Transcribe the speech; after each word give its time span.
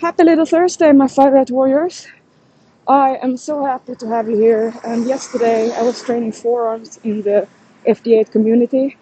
Happy 0.00 0.24
little 0.24 0.46
Thursday, 0.46 0.92
my 0.92 1.06
Fight 1.08 1.50
Warriors. 1.50 2.08
I 2.88 3.18
am 3.22 3.36
so 3.36 3.66
happy 3.66 3.94
to 3.96 4.06
have 4.06 4.30
you 4.30 4.38
here. 4.38 4.72
And 4.82 5.04
yesterday 5.06 5.70
I 5.72 5.82
was 5.82 6.02
training 6.02 6.32
forearms 6.32 6.98
in 7.04 7.20
the 7.20 7.46
FD8 7.86 8.30
community 8.30 8.96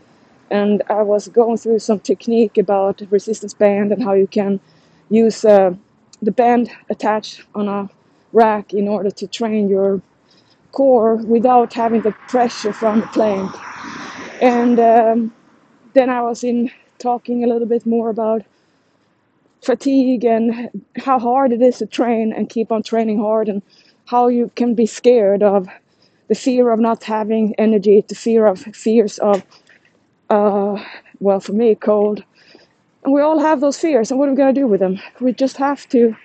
and 0.51 0.83
I 0.91 1.03
was 1.03 1.29
going 1.29 1.57
through 1.57 1.79
some 1.79 2.01
technique 2.01 2.59
about 2.59 3.01
resistance 3.11 3.55
band 3.55 3.93
and 3.93 4.03
how 4.03 4.15
you 4.15 4.27
can 4.27 4.59
use 5.09 5.45
uh, 5.45 5.73
the 6.21 6.33
band 6.33 6.69
attached 6.91 7.45
on 7.55 7.69
a 7.69 7.89
rack 8.33 8.75
in 8.75 8.89
order 8.89 9.13
to 9.13 9.27
train 9.29 9.69
your 9.69 10.03
core 10.73 11.15
without 11.15 11.75
having 11.75 12.03
the 12.03 12.13
pressure 12.27 12.73
from 12.73 13.03
the 13.03 13.07
plank. 13.07 13.53
And 14.43 14.81
um, 14.81 15.33
then 15.95 16.11
I 16.11 16.23
was 16.23 16.43
in 16.43 16.73
talking 16.99 17.45
a 17.45 17.47
little 17.47 17.69
bit 17.69 17.87
more 17.87 18.11
about 18.11 18.43
fatigue 19.63 20.25
and 20.25 20.71
how 20.97 21.19
hard 21.19 21.53
it 21.53 21.63
is 21.63 21.79
to 21.79 21.87
train 21.87 22.33
and 22.33 22.49
keep 22.49 22.71
on 22.73 22.83
training 22.83 23.19
hard 23.19 23.49
and 23.49 23.63
how 24.07 24.29
you 24.29 24.51
can 24.57 24.75
be 24.75 24.87
scared 24.87 25.43
of 25.43 25.69
the 26.29 26.35
fear 26.35 26.71
of 26.71 26.79
not 26.79 27.03
having 27.05 27.55
energy, 27.59 28.05
the 28.07 28.15
fear 28.15 28.47
of 28.47 28.61
fears 28.61 29.19
of, 29.19 29.43
uh, 30.31 30.83
well, 31.21 31.41
for 31.41 31.53
me, 31.53 31.75
cold. 31.75 32.23
And 33.05 33.13
we 33.15 33.21
all 33.21 33.39
have 33.39 33.61
those 33.61 33.79
fears, 33.79 34.11
and 34.11 34.19
what 34.19 34.29
are 34.29 34.33
we 34.33 34.37
going 34.37 34.55
to 34.55 34.61
do 34.61 34.67
with 34.67 34.81
them? 34.81 34.99
We 35.21 35.33
just 35.33 35.57
have 35.57 35.89
to 35.91 36.17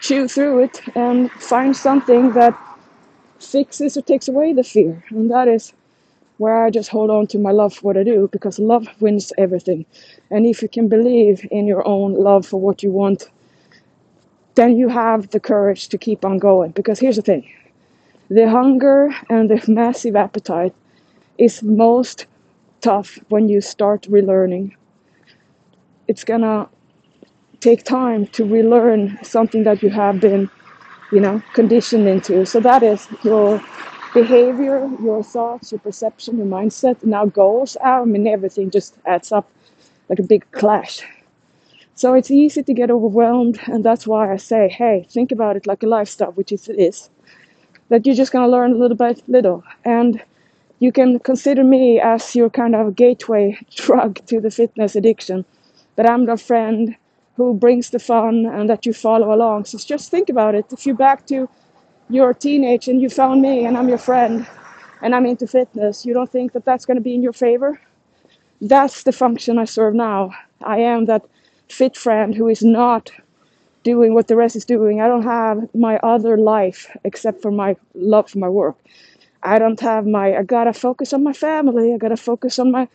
chew 0.00 0.28
through 0.28 0.64
it 0.64 0.80
and 0.96 1.30
find 1.32 1.76
something 1.76 2.32
that 2.32 2.58
fixes 3.38 3.96
or 3.96 4.02
takes 4.02 4.28
away 4.28 4.52
the 4.52 4.64
fear. 4.64 5.04
And 5.10 5.30
that 5.30 5.48
is 5.48 5.72
where 6.38 6.64
I 6.64 6.70
just 6.70 6.88
hold 6.88 7.10
on 7.10 7.26
to 7.28 7.38
my 7.38 7.50
love 7.50 7.74
for 7.74 7.82
what 7.82 7.96
I 7.96 8.04
do 8.04 8.28
because 8.32 8.58
love 8.58 8.88
wins 9.00 9.32
everything. 9.38 9.84
And 10.30 10.46
if 10.46 10.62
you 10.62 10.68
can 10.68 10.88
believe 10.88 11.46
in 11.50 11.66
your 11.66 11.86
own 11.86 12.14
love 12.14 12.46
for 12.46 12.60
what 12.60 12.82
you 12.82 12.90
want, 12.90 13.30
then 14.54 14.76
you 14.76 14.88
have 14.88 15.30
the 15.30 15.40
courage 15.40 15.88
to 15.88 15.98
keep 15.98 16.24
on 16.24 16.38
going. 16.38 16.70
Because 16.72 17.00
here's 17.00 17.16
the 17.16 17.22
thing 17.22 17.48
the 18.30 18.48
hunger 18.48 19.10
and 19.28 19.50
the 19.50 19.62
massive 19.68 20.16
appetite 20.16 20.74
is 21.38 21.62
most 21.62 22.26
tough 22.80 23.18
when 23.28 23.48
you 23.48 23.60
start 23.60 24.02
relearning. 24.02 24.74
It's 26.06 26.24
gonna 26.24 26.68
take 27.60 27.84
time 27.84 28.26
to 28.28 28.44
relearn 28.44 29.18
something 29.22 29.64
that 29.64 29.82
you 29.82 29.90
have 29.90 30.20
been, 30.20 30.50
you 31.12 31.20
know, 31.20 31.42
conditioned 31.54 32.06
into. 32.08 32.46
So 32.46 32.60
that 32.60 32.82
is 32.82 33.08
your 33.24 33.62
behavior, 34.14 34.88
your 35.02 35.22
thoughts, 35.22 35.72
your 35.72 35.78
perception, 35.80 36.38
your 36.38 36.46
mindset 36.46 37.02
and 37.02 37.10
now 37.10 37.26
goes. 37.26 37.76
I 37.84 37.98
um, 37.98 38.12
mean, 38.12 38.26
everything 38.26 38.70
just 38.70 38.96
adds 39.06 39.32
up 39.32 39.48
like 40.08 40.18
a 40.18 40.22
big 40.22 40.50
clash. 40.52 41.02
So 41.94 42.14
it's 42.14 42.30
easy 42.30 42.62
to 42.62 42.74
get 42.74 42.90
overwhelmed, 42.90 43.58
and 43.66 43.84
that's 43.84 44.06
why 44.06 44.32
I 44.32 44.36
say, 44.36 44.68
hey, 44.68 45.06
think 45.10 45.32
about 45.32 45.56
it 45.56 45.66
like 45.66 45.82
a 45.82 45.86
lifestyle, 45.86 46.32
which 46.32 46.52
it 46.52 46.68
is. 46.68 47.10
That 47.88 48.06
you're 48.06 48.14
just 48.14 48.32
gonna 48.32 48.48
learn 48.48 48.72
a 48.72 48.76
little 48.76 48.96
by 48.96 49.16
little, 49.26 49.64
and 49.84 50.22
you 50.78 50.92
can 50.92 51.18
consider 51.18 51.64
me 51.64 52.00
as 52.00 52.36
your 52.36 52.50
kind 52.50 52.74
of 52.76 52.94
gateway 52.94 53.58
drug 53.74 54.24
to 54.26 54.40
the 54.40 54.50
fitness 54.50 54.94
addiction. 54.94 55.44
That 55.96 56.08
I'm 56.08 56.26
the 56.26 56.36
friend 56.36 56.96
who 57.36 57.54
brings 57.54 57.90
the 57.90 57.98
fun 57.98 58.46
and 58.46 58.70
that 58.70 58.86
you 58.86 58.92
follow 58.92 59.34
along. 59.34 59.64
So 59.64 59.78
just 59.78 60.10
think 60.10 60.28
about 60.28 60.54
it. 60.54 60.66
If 60.72 60.86
you're 60.86 60.94
back 60.94 61.26
to 61.26 61.48
your 62.10 62.34
teenage 62.34 62.88
and 62.88 63.00
you 63.00 63.10
found 63.10 63.42
me 63.42 63.64
and 63.64 63.76
I'm 63.76 63.88
your 63.88 63.98
friend 63.98 64.46
and 65.02 65.14
I'm 65.14 65.26
into 65.26 65.46
fitness, 65.46 66.06
you 66.06 66.14
don't 66.14 66.30
think 66.30 66.52
that 66.52 66.64
that's 66.64 66.86
going 66.86 66.96
to 66.96 67.02
be 67.02 67.14
in 67.14 67.22
your 67.22 67.32
favor? 67.32 67.80
That's 68.60 69.04
the 69.04 69.12
function 69.12 69.58
I 69.58 69.64
serve 69.64 69.94
now. 69.94 70.30
I 70.62 70.78
am 70.78 71.06
that 71.06 71.24
fit 71.68 71.96
friend 71.96 72.34
who 72.34 72.48
is 72.48 72.62
not 72.62 73.10
doing 73.84 74.14
what 74.14 74.28
the 74.28 74.36
rest 74.36 74.56
is 74.56 74.64
doing. 74.64 75.00
I 75.00 75.08
don't 75.08 75.22
have 75.22 75.74
my 75.74 75.98
other 75.98 76.36
life 76.36 76.94
except 77.04 77.42
for 77.42 77.50
my 77.50 77.76
love 77.94 78.30
for 78.30 78.38
my 78.38 78.48
work. 78.48 78.76
I 79.42 79.58
don't 79.58 79.80
have 79.80 80.06
my 80.06 80.36
I 80.36 80.42
gotta 80.42 80.72
focus 80.72 81.12
on 81.12 81.22
my 81.22 81.32
family. 81.32 81.94
I 81.94 81.98
gotta 81.98 82.16
focus 82.16 82.58
on 82.58 82.70
my 82.72 82.88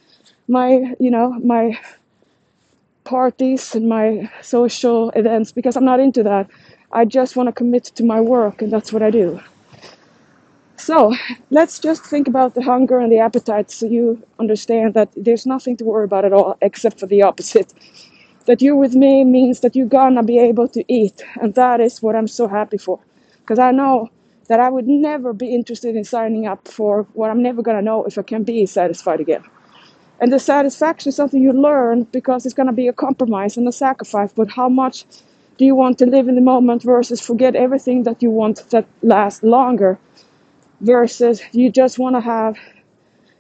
my 0.47 0.95
you 0.99 1.11
know 1.11 1.33
my 1.43 1.79
parties 3.03 3.75
and 3.75 3.89
my 3.89 4.29
social 4.41 5.09
events 5.11 5.51
because 5.51 5.75
I'm 5.75 5.85
not 5.85 5.99
into 5.99 6.23
that. 6.23 6.49
I 6.93 7.05
just 7.05 7.35
want 7.35 7.47
to 7.47 7.53
commit 7.53 7.85
to 7.85 8.03
my 8.03 8.21
work 8.21 8.61
and 8.61 8.71
that's 8.71 8.93
what 8.93 9.01
I 9.01 9.09
do. 9.09 9.41
So 10.77 11.15
let's 11.49 11.79
just 11.79 12.05
think 12.05 12.27
about 12.27 12.53
the 12.53 12.61
hunger 12.61 12.99
and 12.99 13.11
the 13.11 13.19
appetite 13.19 13.71
so 13.71 13.87
you 13.87 14.21
understand 14.39 14.93
that 14.93 15.09
there's 15.17 15.45
nothing 15.45 15.75
to 15.77 15.85
worry 15.85 16.03
about 16.05 16.25
at 16.25 16.33
all 16.33 16.57
except 16.61 16.99
for 16.99 17.07
the 17.07 17.23
opposite. 17.23 17.73
That 18.45 18.61
you're 18.61 18.75
with 18.75 18.93
me 18.93 19.23
means 19.23 19.61
that 19.61 19.75
you're 19.75 19.87
gonna 19.87 20.23
be 20.23 20.37
able 20.37 20.67
to 20.67 20.83
eat, 20.93 21.23
and 21.41 21.55
that 21.55 21.79
is 21.79 22.03
what 22.03 22.15
I'm 22.15 22.27
so 22.27 22.47
happy 22.47 22.77
for. 22.77 22.99
Because 23.39 23.59
I 23.59 23.71
know 23.71 24.09
that 24.49 24.59
I 24.59 24.69
would 24.69 24.87
never 24.87 25.33
be 25.33 25.55
interested 25.55 25.95
in 25.95 26.03
signing 26.03 26.45
up 26.45 26.67
for 26.67 27.07
what 27.13 27.31
I'm 27.31 27.41
never 27.41 27.61
gonna 27.61 27.81
know 27.81 28.03
if 28.03 28.17
I 28.17 28.21
can 28.21 28.43
be 28.43 28.65
satisfied 28.65 29.21
again. 29.21 29.43
And 30.19 30.33
the 30.33 30.39
satisfaction 30.39 31.09
is 31.09 31.15
something 31.15 31.41
you 31.41 31.53
learn 31.53 32.03
because 32.11 32.45
it's 32.45 32.53
gonna 32.53 32.73
be 32.73 32.89
a 32.89 32.93
compromise 32.93 33.57
and 33.57 33.67
a 33.67 33.71
sacrifice, 33.71 34.33
but 34.33 34.49
how 34.51 34.69
much 34.69 35.05
do 35.57 35.65
you 35.65 35.75
want 35.75 35.97
to 35.99 36.05
live 36.05 36.27
in 36.27 36.35
the 36.35 36.41
moment 36.41 36.83
versus 36.83 37.21
forget 37.21 37.55
everything 37.55 38.03
that 38.03 38.21
you 38.23 38.29
want 38.29 38.69
that 38.71 38.85
lasts 39.01 39.43
longer 39.43 39.99
versus 40.81 41.41
you 41.53 41.71
just 41.71 41.99
want 41.99 42.15
to 42.15 42.21
have 42.21 42.57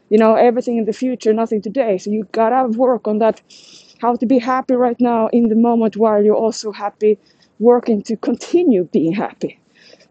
you 0.09 0.17
know 0.17 0.35
everything 0.35 0.77
in 0.77 0.85
the 0.85 0.93
future 0.93 1.33
nothing 1.33 1.61
today? 1.61 1.97
So 1.97 2.11
you 2.11 2.27
gotta 2.31 2.67
work 2.77 3.07
on 3.07 3.19
that 3.19 3.41
how 4.01 4.15
to 4.15 4.25
be 4.25 4.39
happy 4.39 4.75
right 4.75 4.99
now 4.99 5.27
in 5.29 5.49
the 5.49 5.55
moment 5.55 5.97
while 5.97 6.23
you're 6.23 6.43
also 6.47 6.71
happy 6.71 7.17
working 7.59 8.01
to 8.03 8.17
continue 8.17 8.83
being 8.91 9.13
happy. 9.13 9.59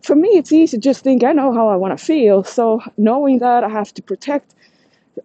For 0.02 0.16
me 0.16 0.30
it's 0.30 0.52
easy 0.52 0.76
to 0.76 0.80
just 0.80 1.04
think 1.04 1.24
i 1.24 1.32
know 1.32 1.52
how 1.52 1.68
i 1.68 1.76
want 1.76 1.96
to 1.98 2.04
feel. 2.04 2.44
So 2.44 2.82
knowing 2.96 3.38
that 3.40 3.64
i 3.64 3.68
have 3.68 3.92
to 3.94 4.02
protect 4.02 4.54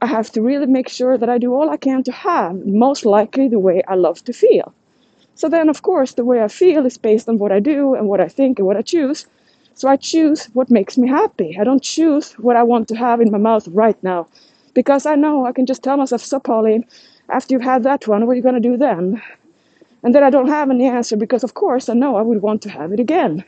i 0.02 0.06
have 0.08 0.32
to 0.32 0.42
really 0.42 0.68
make 0.68 0.90
sure 0.90 1.18
that 1.18 1.30
i 1.30 1.38
do 1.38 1.54
all 1.56 1.70
i 1.70 1.78
can 1.78 2.04
to 2.04 2.12
have 2.12 2.54
most 2.66 3.06
likely 3.06 3.48
the 3.48 3.60
way 3.60 3.82
i 3.88 3.96
love 3.96 4.24
to 4.26 4.34
feel 4.34 4.74
so 5.38 5.46
then 5.48 5.70
of 5.70 5.82
course 5.82 6.12
the 6.14 6.26
way 6.30 6.38
i 6.44 6.50
feel 6.62 6.86
is 6.86 6.98
based 6.98 7.28
on 7.30 7.38
what 7.38 7.52
i 7.52 7.60
do 7.60 7.96
and 7.96 8.08
what 8.10 8.22
i 8.22 8.28
think 8.38 8.60
and 8.60 8.68
what 8.68 8.78
i 8.78 8.82
choose 8.82 9.28
so 9.78 9.88
I 9.88 9.96
choose 9.96 10.46
what 10.54 10.72
makes 10.72 10.98
me 10.98 11.08
happy. 11.08 11.56
I 11.60 11.64
don't 11.64 11.84
choose 11.84 12.34
what 12.40 12.56
I 12.56 12.64
want 12.64 12.88
to 12.88 12.96
have 12.96 13.22
in 13.22 13.30
my 13.30 13.38
mouth 13.38 13.68
right 13.68 14.02
now. 14.04 14.28
Because 14.74 15.06
I 15.06 15.14
know 15.14 15.46
I 15.46 15.52
can 15.52 15.68
just 15.68 15.84
tell 15.84 15.98
myself, 15.98 16.24
so 16.24 16.40
Pauline, 16.40 16.84
after 17.30 17.54
you've 17.54 17.62
had 17.62 17.84
that 17.84 18.08
one, 18.08 18.26
what 18.26 18.32
are 18.32 18.36
you 18.36 18.42
going 18.42 18.60
to 18.60 18.70
do 18.70 18.76
then? 18.76 19.22
And 20.02 20.16
then 20.16 20.24
I 20.24 20.32
don't 20.32 20.48
have 20.48 20.72
any 20.72 20.88
answer 20.88 21.16
because, 21.16 21.44
of 21.44 21.54
course, 21.54 21.90
I 21.90 21.94
know 21.94 22.16
I 22.16 22.24
would 22.24 22.42
want 22.42 22.64
to 22.64 22.72
have 22.72 22.92
it 22.92 23.00
again. 23.00 23.44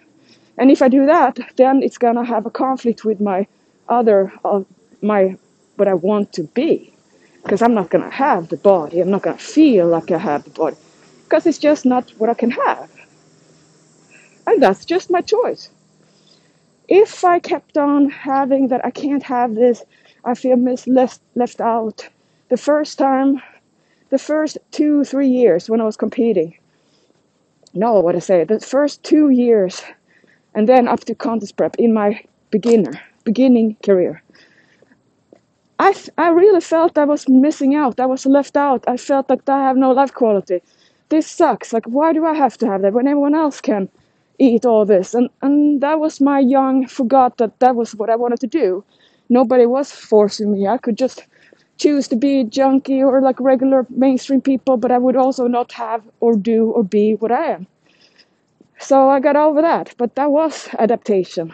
And 0.59 0.69
if 0.69 0.83
I 0.83 0.87
do 0.87 1.07
that, 1.07 1.39
then 1.55 1.81
it's 1.81 1.97
going 1.97 2.15
to 2.15 2.23
have 2.23 2.45
a 2.45 2.51
conflict 2.51 3.03
with 3.03 3.19
my 3.19 3.47
other, 3.87 4.31
uh, 4.45 4.61
my, 5.01 5.35
what 5.77 5.87
I 5.87 5.95
want 5.95 6.31
to 6.33 6.43
be. 6.43 6.93
Because 7.41 7.63
I'm 7.63 7.73
not 7.73 7.89
going 7.89 8.03
to 8.03 8.15
have 8.15 8.49
the 8.49 8.57
body. 8.57 8.99
I'm 8.99 9.09
not 9.09 9.23
going 9.23 9.37
to 9.37 9.43
feel 9.43 9.87
like 9.87 10.11
I 10.11 10.19
have 10.19 10.43
the 10.43 10.51
body. 10.51 10.77
Because 11.29 11.45
it's 11.45 11.59
just 11.59 11.85
not 11.85 12.09
what 12.17 12.29
I 12.29 12.33
can 12.33 12.51
have. 12.51 12.89
And 14.47 14.63
that's 14.63 14.83
just 14.83 15.11
my 15.11 15.21
choice 15.21 15.69
if 16.89 17.23
I 17.23 17.39
kept 17.39 17.77
on 17.77 18.09
having 18.09 18.69
that 18.69 18.83
I 18.83 18.89
can't 18.89 19.23
have 19.23 19.53
this, 19.53 19.83
I 20.25 20.33
feel 20.33 20.57
mis- 20.57 20.87
left, 20.87 21.21
left 21.35 21.61
out. 21.61 22.09
The 22.49 22.57
first 22.57 22.97
time, 22.97 23.41
the 24.09 24.17
first 24.17 24.57
two, 24.71 25.03
three 25.03 25.27
years 25.29 25.69
when 25.69 25.81
I 25.81 25.85
was 25.85 25.95
competing, 25.95 26.57
no, 27.75 27.99
what 27.99 28.15
I 28.15 28.19
say, 28.19 28.43
the 28.43 28.59
first 28.59 29.03
two 29.03 29.29
years, 29.29 29.83
and 30.55 30.67
then 30.67 30.87
up 30.87 31.01
to 31.01 31.13
contest 31.13 31.57
prep 31.57 31.75
in 31.77 31.93
my 31.93 32.23
beginner, 32.49 32.99
beginning 33.23 33.77
career, 33.85 34.23
I, 35.77 35.93
I 36.17 36.29
really 36.29 36.61
felt 36.61 36.97
I 36.97 37.05
was 37.05 37.29
missing 37.29 37.75
out. 37.75 37.99
I 37.99 38.07
was 38.07 38.25
left 38.25 38.57
out. 38.57 38.83
I 38.87 38.97
felt 38.97 39.29
like 39.29 39.47
I 39.47 39.59
have 39.59 39.77
no 39.77 39.91
life 39.91 40.13
quality. 40.13 40.61
This 41.09 41.27
sucks. 41.27 41.73
Like, 41.73 41.85
why 41.85 42.13
do 42.13 42.25
I 42.25 42.33
have 42.33 42.57
to 42.59 42.67
have 42.67 42.81
that 42.83 42.93
when 42.93 43.07
everyone 43.07 43.35
else 43.35 43.61
can? 43.61 43.89
eat 44.39 44.65
all 44.65 44.85
this? 44.85 45.13
And 45.13 45.29
and 45.41 45.81
that 45.81 45.99
was 45.99 46.19
my 46.21 46.39
young 46.39 46.87
forgot 46.87 47.37
that 47.37 47.59
that 47.59 47.75
was 47.75 47.93
what 47.95 48.09
i 48.09 48.15
wanted 48.15 48.39
to 48.39 48.47
do. 48.47 48.83
Nobody 49.29 49.65
was 49.65 49.91
forcing 49.91 50.53
me. 50.53 50.67
I 50.67 50.77
could 50.77 50.97
just 50.97 51.25
choose 51.77 52.07
to 52.07 52.15
be 52.15 52.39
a 52.39 52.43
junkie 52.43 53.03
or 53.03 53.21
like 53.21 53.39
regular 53.39 53.85
mainstream 53.89 54.41
people 54.41 54.75
but 54.77 54.91
i 54.91 54.97
would 54.97 55.15
also 55.15 55.47
not 55.47 55.71
have 55.73 56.01
or 56.19 56.35
do 56.35 56.71
or 56.71 56.83
be 56.83 57.15
what 57.15 57.31
i 57.31 57.45
am. 57.51 57.67
So 58.79 59.09
i 59.09 59.19
got 59.19 59.35
over 59.35 59.61
that 59.61 59.93
but 59.97 60.15
that 60.15 60.31
was 60.31 60.69
adaptation. 60.79 61.53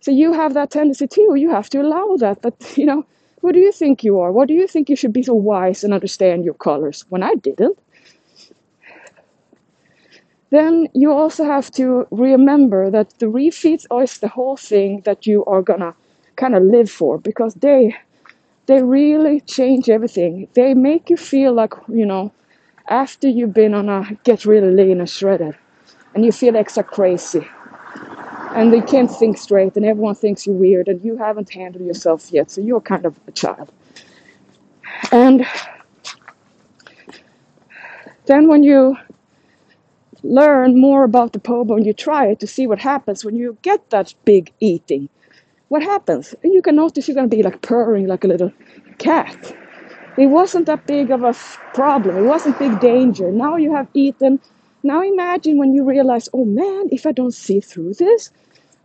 So 0.00 0.10
you 0.10 0.32
have 0.32 0.54
that 0.54 0.70
tendency 0.70 1.06
too. 1.06 1.34
You 1.36 1.50
have 1.50 1.70
to 1.70 1.80
allow 1.80 2.16
that 2.18 2.42
but 2.42 2.76
you 2.76 2.86
know 2.86 3.04
what 3.42 3.52
do 3.54 3.60
you 3.60 3.72
think 3.72 4.04
you 4.04 4.18
are? 4.20 4.32
What 4.32 4.48
do 4.48 4.54
you 4.54 4.66
think 4.66 4.88
you 4.88 4.96
should 4.96 5.12
be 5.12 5.22
so 5.22 5.34
wise 5.34 5.84
and 5.84 5.92
understand 5.94 6.44
your 6.44 6.54
colors? 6.54 7.04
When 7.10 7.22
i 7.22 7.34
didn't 7.34 7.78
then 10.52 10.88
you 10.94 11.12
also 11.12 11.44
have 11.44 11.70
to 11.72 12.06
remember 12.12 12.90
that 12.90 13.18
the 13.20 13.26
refeeds 13.26 13.86
is 14.04 14.18
the 14.20 14.28
whole 14.28 14.56
thing 14.58 15.02
that 15.06 15.26
you 15.26 15.44
are 15.46 15.62
gonna 15.62 15.94
kind 16.36 16.54
of 16.54 16.62
live 16.64 16.90
for 16.90 17.18
because 17.18 17.54
they 17.56 17.96
they 18.66 18.82
really 18.82 19.40
change 19.42 19.90
everything. 19.90 20.48
They 20.54 20.74
make 20.74 21.10
you 21.10 21.16
feel 21.18 21.52
like 21.54 21.74
you 21.88 22.06
know 22.06 22.32
after 22.88 23.28
you've 23.28 23.54
been 23.54 23.74
on 23.74 23.88
a 23.88 24.18
get 24.24 24.46
really 24.46 24.72
lean 24.72 25.00
and 25.00 25.10
shredded, 25.10 25.56
and 26.14 26.24
you 26.24 26.32
feel 26.32 26.56
extra 26.56 26.84
crazy 26.84 27.46
and 28.54 28.72
you 28.72 28.82
can't 28.82 29.10
think 29.10 29.38
straight 29.38 29.76
and 29.76 29.84
everyone 29.86 30.14
thinks 30.14 30.46
you're 30.46 30.56
weird 30.56 30.88
and 30.88 31.04
you 31.04 31.16
haven't 31.16 31.52
handled 31.52 31.86
yourself 31.86 32.30
yet 32.32 32.50
so 32.50 32.60
you're 32.60 32.80
kind 32.80 33.06
of 33.06 33.18
a 33.26 33.32
child 33.32 33.72
and 35.12 35.46
then 38.26 38.48
when 38.48 38.62
you 38.62 38.96
learn 40.24 40.80
more 40.80 41.04
about 41.04 41.32
the 41.32 41.38
pobo 41.38 41.76
and 41.76 41.86
you 41.86 41.92
try 41.92 42.26
it 42.26 42.40
to 42.40 42.46
see 42.46 42.66
what 42.66 42.78
happens 42.78 43.24
when 43.24 43.36
you 43.36 43.56
get 43.62 43.90
that 43.90 44.14
big 44.24 44.52
eating. 44.60 45.08
What 45.68 45.82
happens? 45.82 46.34
You 46.44 46.62
can 46.62 46.76
notice 46.76 47.08
you're 47.08 47.14
going 47.14 47.30
to 47.30 47.36
be 47.36 47.42
like 47.42 47.62
purring 47.62 48.06
like 48.06 48.24
a 48.24 48.28
little 48.28 48.52
cat. 48.98 49.56
It 50.18 50.26
wasn't 50.26 50.66
that 50.66 50.86
big 50.86 51.10
of 51.10 51.24
a 51.24 51.34
problem. 51.74 52.16
It 52.18 52.24
wasn't 52.28 52.58
big 52.58 52.80
danger. 52.80 53.32
Now 53.32 53.56
you 53.56 53.74
have 53.74 53.88
eaten. 53.94 54.40
Now 54.82 55.02
imagine 55.02 55.58
when 55.58 55.74
you 55.74 55.84
realize 55.84 56.28
oh 56.34 56.44
man 56.44 56.88
if 56.90 57.06
i 57.06 57.12
don't 57.12 57.34
see 57.34 57.60
through 57.60 57.94
this 57.94 58.30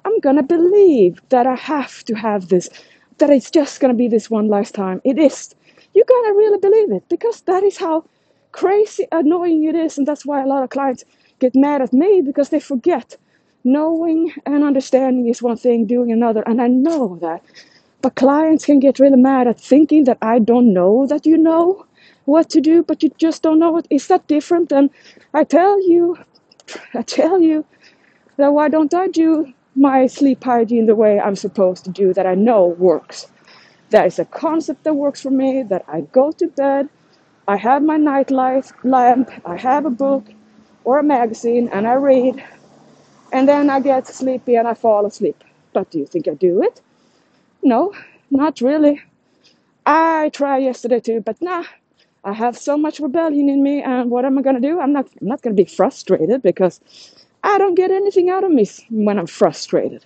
I'm 0.06 0.20
gonna 0.22 0.44
believe 0.44 1.22
that 1.30 1.46
I 1.48 1.56
have 1.56 2.04
to 2.06 2.16
have 2.16 2.48
this, 2.48 2.70
that 3.18 3.30
it's 3.30 3.52
just 3.52 3.82
gonna 3.82 3.94
be 3.94 4.08
this 4.08 4.30
one 4.30 4.48
lifetime. 4.48 5.02
It 5.04 5.20
is. 5.20 5.54
You're 5.94 6.06
gonna 6.08 6.34
really 6.34 6.60
believe 6.60 6.94
it 6.94 7.04
because 7.10 7.42
that 7.42 7.64
is 7.64 7.78
how 7.78 8.06
crazy 8.54 9.06
annoying 9.12 9.66
it 9.66 9.76
is, 9.76 9.98
and 9.98 10.08
that's 10.08 10.26
why 10.26 10.42
a 10.42 10.48
lot 10.48 10.64
of 10.64 10.70
clients 10.70 11.04
get 11.40 11.56
mad 11.56 11.82
at 11.82 11.94
me 11.94 12.22
because 12.22 12.50
they 12.50 12.60
forget. 12.60 13.18
Knowing 13.64 14.34
and 14.46 14.64
understanding 14.64 15.28
is 15.28 15.42
one 15.42 15.58
thing, 15.58 15.86
doing 15.86 16.12
another, 16.12 16.42
and 16.48 16.62
I 16.62 16.68
know 16.68 17.18
that. 17.22 17.44
But 18.02 18.16
clients 18.16 18.66
can 18.66 18.80
get 18.80 19.00
really 19.00 19.18
mad 19.18 19.48
at 19.48 19.60
thinking 19.60 20.06
that 20.06 20.18
I 20.22 20.40
don't 20.40 20.74
know 20.74 21.08
that 21.08 21.26
you 21.26 21.38
know 21.38 21.86
what 22.26 22.50
to 22.52 22.62
do, 22.62 22.84
but 22.84 23.04
you 23.04 23.10
just 23.18 23.42
don't 23.42 23.60
know 23.60 23.78
it. 23.78 23.88
Is 23.90 24.08
that 24.08 24.28
different 24.28 24.70
than 24.70 24.90
I 25.34 25.44
tell 25.44 25.82
you? 25.90 26.18
I 26.94 27.02
tell 27.02 27.42
you 27.42 27.66
that 28.38 28.54
why 28.54 28.70
don't 28.70 28.94
I 28.94 29.08
do 29.08 29.54
my 29.76 30.08
sleep 30.08 30.44
hygiene 30.44 30.86
the 30.86 30.96
way 30.96 31.20
I'm 31.20 31.36
supposed 31.36 31.84
to 31.86 31.92
do 31.92 32.14
that 32.14 32.26
I 32.26 32.36
know 32.36 32.68
works. 32.68 33.28
That 33.90 34.08
is 34.08 34.20
a 34.20 34.26
concept 34.26 34.84
that 34.84 34.96
works 34.96 35.22
for 35.22 35.32
me, 35.32 35.64
that 35.64 35.84
I 35.88 36.02
go 36.02 36.32
to 36.34 36.48
bed, 36.48 36.90
I 37.48 37.58
have 37.58 37.84
my 37.84 37.98
night 37.98 38.32
light 38.32 38.72
lamp, 38.84 39.32
I 39.46 39.58
have 39.58 39.86
a 39.86 39.90
book 39.90 40.26
or 40.88 41.00
a 41.00 41.04
magazine 41.04 41.68
and 41.74 41.86
I 41.86 41.96
read, 41.96 42.42
and 43.34 43.46
then 43.46 43.70
I 43.70 43.82
get 43.82 44.08
sleepy 44.08 44.56
and 44.56 44.66
I 44.66 44.74
fall 44.74 45.06
asleep. 45.06 45.44
But 45.74 45.92
do 45.92 46.00
you 46.00 46.06
think 46.06 46.30
I 46.30 46.34
do 46.34 46.64
it? 46.64 46.80
No, 47.62 47.94
not 48.32 48.62
really. 48.62 49.02
I 49.86 50.30
tried 50.30 50.64
yesterday 50.64 51.02
too, 51.02 51.20
but 51.20 51.42
nah, 51.42 51.66
I 52.24 52.32
have 52.32 52.58
so 52.58 52.78
much 52.78 53.02
rebellion 53.02 53.50
in 53.50 53.62
me, 53.64 53.82
and 53.82 54.10
what 54.10 54.24
am 54.24 54.38
I 54.38 54.42
gonna 54.42 54.62
do? 54.62 54.80
I'm 54.80 54.94
not, 54.94 55.08
I'm 55.20 55.28
not 55.28 55.42
gonna 55.42 55.56
be 55.56 55.66
frustrated 55.66 56.42
because 56.42 56.80
I 57.44 57.58
don't 57.58 57.76
get 57.76 57.92
anything 57.92 58.30
out 58.30 58.46
of 58.46 58.52
me 58.52 58.66
when 58.90 59.20
I'm 59.20 59.28
frustrated. 59.28 60.06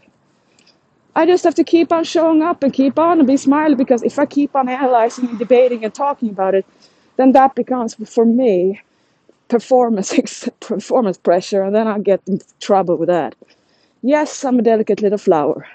I 1.16 1.28
just 1.28 1.44
have 1.44 1.56
to 1.56 1.64
keep 1.64 1.92
on 1.92 2.06
showing 2.06 2.42
up 2.42 2.64
and 2.64 2.74
keep 2.74 2.98
on 2.98 3.20
and 3.20 3.28
be 3.28 3.38
smiling 3.38 3.78
because 3.78 4.02
if 4.02 4.18
I 4.18 4.26
keep 4.26 4.56
on 4.56 4.68
analyzing 4.68 5.30
and 5.30 5.38
debating 5.38 5.86
and 5.86 5.94
talking 5.94 6.30
about 6.30 6.56
it, 6.56 6.66
then 7.18 7.34
that 7.34 7.54
becomes 7.54 7.94
for 8.10 8.26
me 8.26 8.82
performance 9.52 10.50
performance 10.62 11.18
pressure 11.18 11.62
and 11.64 11.76
then 11.76 11.88
I 11.88 12.00
get 12.00 12.22
in 12.28 12.40
trouble 12.62 12.96
with 12.98 13.10
that. 13.10 13.36
Yes, 14.02 14.46
I'm 14.46 14.60
a 14.60 14.62
delicate 14.64 15.02
little 15.02 15.18
flower. 15.18 15.68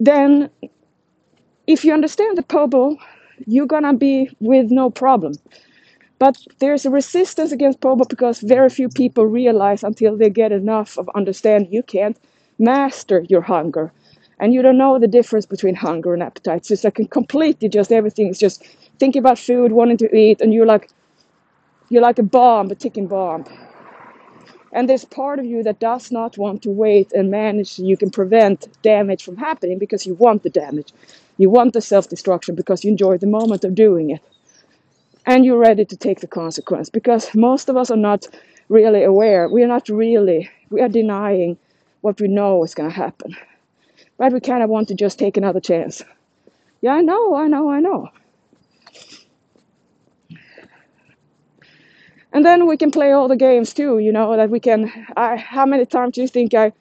Then 0.00 0.50
if 1.66 1.84
you 1.84 1.92
understand 1.92 2.36
the 2.36 2.42
pobo, 2.42 2.96
you're 3.46 3.66
gonna 3.66 3.94
be 3.94 4.30
with 4.40 4.70
no 4.70 4.90
problem. 4.90 5.34
But 6.18 6.38
there's 6.60 6.86
a 6.86 6.90
resistance 6.90 7.52
against 7.52 7.80
POBO 7.80 8.08
because 8.08 8.40
very 8.40 8.70
few 8.70 8.88
people 8.88 9.26
realize 9.26 9.82
until 9.84 10.16
they 10.16 10.30
get 10.30 10.52
enough 10.52 10.98
of 10.98 11.10
understanding 11.14 11.72
you 11.72 11.82
can't 11.82 12.18
master 12.58 13.26
your 13.28 13.42
hunger. 13.42 13.92
And 14.40 14.54
you 14.54 14.62
don't 14.62 14.78
know 14.78 14.98
the 14.98 15.08
difference 15.08 15.46
between 15.46 15.74
hunger 15.74 16.14
and 16.14 16.22
appetite. 16.22 16.66
So 16.66 16.74
it's 16.74 16.84
like 16.84 17.00
completely 17.10 17.68
just 17.68 17.92
everything 17.92 18.28
is 18.28 18.38
just 18.38 18.64
thinking 19.00 19.20
about 19.20 19.40
food, 19.40 19.72
wanting 19.72 19.98
to 19.98 20.16
eat, 20.16 20.42
and 20.42 20.54
you're 20.54 20.66
like 20.66 20.90
you're 21.90 22.02
like 22.02 22.20
a 22.20 22.24
bomb, 22.24 22.70
a 22.70 22.76
ticking 22.76 23.08
bomb. 23.08 23.44
And 24.72 24.88
there's 24.88 25.04
part 25.04 25.40
of 25.40 25.46
you 25.46 25.64
that 25.64 25.80
does 25.80 26.12
not 26.12 26.38
want 26.38 26.62
to 26.62 26.70
wait 26.70 27.12
and 27.12 27.30
manage 27.30 27.70
so 27.74 27.84
you 27.84 27.96
can 27.96 28.10
prevent 28.10 28.68
damage 28.82 29.24
from 29.24 29.36
happening 29.36 29.78
because 29.78 30.06
you 30.06 30.14
want 30.14 30.44
the 30.44 30.50
damage. 30.50 30.92
You 31.38 31.50
want 31.50 31.72
the 31.74 31.80
self 31.80 32.08
destruction 32.08 32.54
because 32.56 32.84
you 32.84 32.90
enjoy 32.90 33.18
the 33.18 33.26
moment 33.26 33.64
of 33.64 33.74
doing 33.74 34.10
it 34.10 34.22
and 35.26 35.44
you're 35.44 35.58
ready 35.58 35.84
to 35.84 35.96
take 35.96 36.20
the 36.20 36.26
consequence 36.26 36.90
because 36.90 37.34
most 37.34 37.68
of 37.68 37.76
us 37.76 37.90
are 37.90 37.96
not 37.96 38.28
really 38.68 39.04
aware. 39.04 39.48
We 39.48 39.62
are 39.62 39.68
not 39.68 39.88
really, 39.88 40.50
we 40.70 40.80
are 40.82 40.88
denying 40.88 41.58
what 42.02 42.20
we 42.20 42.28
know 42.28 42.64
is 42.64 42.74
going 42.74 42.90
to 42.90 42.96
happen. 42.96 43.36
But 44.18 44.32
we 44.32 44.40
kind 44.40 44.62
of 44.62 44.70
want 44.70 44.88
to 44.88 44.94
just 44.94 45.18
take 45.18 45.36
another 45.36 45.60
chance. 45.60 46.02
Yeah, 46.82 46.94
I 46.94 47.02
know, 47.02 47.34
I 47.36 47.48
know, 47.48 47.70
I 47.70 47.80
know. 47.80 48.08
And 52.32 52.44
then 52.44 52.66
we 52.66 52.76
can 52.76 52.90
play 52.90 53.12
all 53.12 53.28
the 53.28 53.36
games 53.36 53.74
too, 53.74 53.98
you 53.98 54.12
know, 54.12 54.36
that 54.36 54.50
we 54.50 54.60
can. 54.60 54.92
I, 55.16 55.36
how 55.36 55.66
many 55.66 55.86
times 55.86 56.14
do 56.16 56.22
you 56.22 56.28
think 56.28 56.54
I 56.54 56.72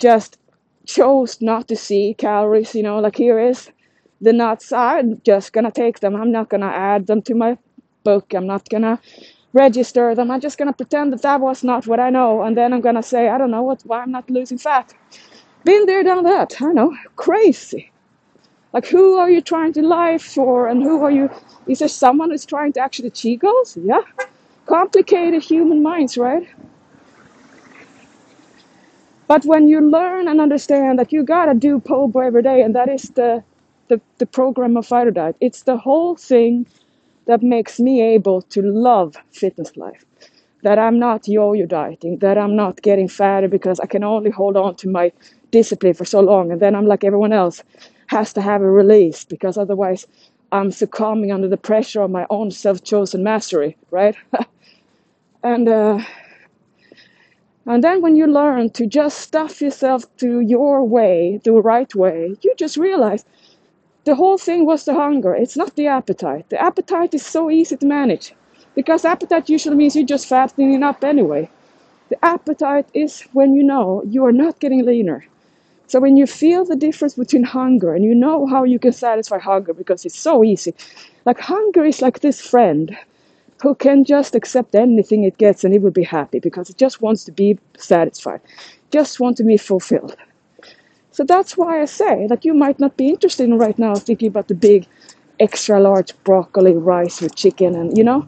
just 0.00 0.38
chose 0.86 1.42
not 1.42 1.68
to 1.68 1.76
see 1.76 2.14
calories, 2.18 2.74
you 2.74 2.82
know, 2.82 3.00
like 3.00 3.16
here 3.16 3.38
is 3.40 3.70
the 4.20 4.32
nuts 4.32 4.72
i'm 4.72 5.20
just 5.22 5.52
gonna 5.52 5.70
take 5.70 6.00
them 6.00 6.16
i'm 6.16 6.32
not 6.32 6.48
gonna 6.48 6.66
add 6.66 7.06
them 7.06 7.22
to 7.22 7.34
my 7.34 7.56
book 8.04 8.34
i'm 8.34 8.46
not 8.46 8.68
gonna 8.70 9.00
register 9.52 10.14
them 10.14 10.30
i'm 10.30 10.40
just 10.40 10.58
gonna 10.58 10.72
pretend 10.72 11.12
that 11.12 11.22
that 11.22 11.40
was 11.40 11.64
not 11.64 11.86
what 11.86 12.00
i 12.00 12.10
know 12.10 12.42
and 12.42 12.56
then 12.56 12.72
i'm 12.72 12.80
gonna 12.82 13.02
say 13.02 13.28
i 13.28 13.38
don't 13.38 13.50
know 13.50 13.62
what 13.62 13.82
why 13.84 14.02
i'm 14.02 14.12
not 14.12 14.28
losing 14.30 14.58
fat. 14.58 14.92
Been 15.64 15.86
there 15.86 16.02
done 16.04 16.24
that 16.24 16.54
i 16.62 16.72
know 16.72 16.94
crazy. 17.16 17.92
Like 18.72 18.86
who 18.86 19.16
are 19.18 19.30
you 19.30 19.40
trying 19.42 19.72
to 19.74 19.82
lie 19.82 20.18
for 20.18 20.68
and 20.68 20.82
who 20.82 21.02
are 21.04 21.10
you 21.10 21.30
is 21.66 21.80
there 21.80 21.88
someone 21.88 22.30
who's 22.30 22.46
trying 22.46 22.72
to 22.74 22.80
actually 22.80 23.08
achieve 23.08 23.40
goals 23.40 23.78
yeah 23.82 24.02
complicated 24.66 25.42
human 25.42 25.82
minds 25.82 26.18
right 26.18 26.48
but 29.28 29.44
when 29.44 29.68
you 29.68 29.80
learn 29.80 30.28
and 30.28 30.40
understand 30.40 30.98
that 30.98 31.12
you 31.12 31.22
gotta 31.24 31.54
do 31.54 31.80
pobo 31.80 32.20
every 32.20 32.42
day 32.42 32.62
and 32.62 32.74
that 32.74 32.88
is 32.88 33.10
the 33.10 33.42
the, 33.88 34.00
the 34.18 34.26
program 34.26 34.76
of 34.76 34.86
Fighter 34.86 35.10
Diet. 35.10 35.36
It's 35.40 35.62
the 35.62 35.76
whole 35.76 36.16
thing 36.16 36.66
that 37.26 37.42
makes 37.42 37.80
me 37.80 38.02
able 38.02 38.42
to 38.42 38.62
love 38.62 39.16
fitness 39.32 39.76
life. 39.76 40.04
That 40.62 40.78
I'm 40.78 40.98
not 40.98 41.28
yo-yo 41.28 41.66
dieting, 41.66 42.18
that 42.18 42.38
I'm 42.38 42.56
not 42.56 42.82
getting 42.82 43.08
fatter 43.08 43.48
because 43.48 43.78
I 43.80 43.86
can 43.86 44.02
only 44.02 44.30
hold 44.30 44.56
on 44.56 44.74
to 44.76 44.88
my 44.88 45.12
discipline 45.52 45.94
for 45.94 46.04
so 46.04 46.20
long, 46.20 46.50
and 46.50 46.60
then 46.60 46.74
I'm 46.74 46.86
like 46.86 47.04
everyone 47.04 47.32
else, 47.32 47.62
has 48.08 48.32
to 48.34 48.40
have 48.40 48.62
a 48.62 48.70
release 48.70 49.24
because 49.24 49.58
otherwise 49.58 50.06
I'm 50.52 50.70
succumbing 50.70 51.32
under 51.32 51.48
the 51.48 51.56
pressure 51.56 52.02
of 52.02 52.10
my 52.10 52.26
own 52.30 52.50
self-chosen 52.50 53.22
mastery, 53.22 53.76
right? 53.90 54.16
and 55.42 55.68
uh, 55.68 56.00
and 57.66 57.82
then 57.82 58.00
when 58.00 58.16
you 58.16 58.26
learn 58.26 58.70
to 58.70 58.86
just 58.86 59.18
stuff 59.18 59.60
yourself 59.60 60.04
to 60.18 60.40
your 60.40 60.84
way, 60.84 61.40
the 61.44 61.52
right 61.52 61.92
way, 61.94 62.36
you 62.42 62.54
just 62.56 62.76
realize 62.76 63.24
the 64.04 64.14
whole 64.14 64.38
thing 64.38 64.64
was 64.64 64.84
the 64.84 64.94
hunger. 64.94 65.34
It's 65.34 65.56
not 65.56 65.74
the 65.74 65.88
appetite. 65.88 66.48
The 66.48 66.62
appetite 66.62 67.12
is 67.12 67.26
so 67.26 67.50
easy 67.50 67.76
to 67.76 67.86
manage 67.86 68.34
because 68.76 69.04
appetite 69.04 69.48
usually 69.48 69.76
means 69.76 69.96
you're 69.96 70.06
just 70.06 70.28
fattening 70.28 70.82
up 70.84 71.02
anyway. 71.02 71.50
The 72.08 72.24
appetite 72.24 72.86
is 72.94 73.22
when 73.32 73.54
you 73.54 73.64
know 73.64 74.02
you 74.06 74.24
are 74.24 74.32
not 74.32 74.60
getting 74.60 74.84
leaner. 74.86 75.24
So 75.88 76.00
when 76.00 76.16
you 76.16 76.26
feel 76.26 76.64
the 76.64 76.76
difference 76.76 77.14
between 77.14 77.44
hunger 77.44 77.94
and 77.94 78.04
you 78.04 78.14
know 78.14 78.46
how 78.46 78.64
you 78.64 78.78
can 78.78 78.92
satisfy 78.92 79.38
hunger 79.38 79.74
because 79.74 80.04
it's 80.04 80.18
so 80.18 80.44
easy. 80.44 80.74
Like 81.24 81.40
hunger 81.40 81.84
is 81.84 82.00
like 82.00 82.20
this 82.20 82.40
friend 82.40 82.96
who 83.62 83.74
can 83.74 84.04
just 84.04 84.34
accept 84.34 84.74
anything 84.74 85.24
it 85.24 85.38
gets 85.38 85.64
and 85.64 85.74
it 85.74 85.82
will 85.82 85.90
be 85.90 86.04
happy 86.04 86.38
because 86.38 86.70
it 86.70 86.76
just 86.78 87.00
wants 87.02 87.24
to 87.24 87.32
be 87.32 87.58
satisfied, 87.78 88.40
just 88.92 89.20
want 89.20 89.36
to 89.38 89.44
be 89.44 89.56
fulfilled. 89.56 90.16
So 91.10 91.24
that's 91.24 91.56
why 91.56 91.80
I 91.80 91.86
say 91.86 92.26
that 92.28 92.44
you 92.44 92.54
might 92.54 92.78
not 92.78 92.96
be 92.96 93.08
interested 93.08 93.44
in 93.44 93.58
right 93.58 93.78
now 93.78 93.94
thinking 93.94 94.28
about 94.28 94.48
the 94.48 94.54
big 94.54 94.86
extra 95.40 95.80
large 95.80 96.12
broccoli 96.24 96.74
rice 96.76 97.20
with 97.20 97.34
chicken 97.34 97.74
and 97.74 97.96
you 97.96 98.02
know 98.04 98.26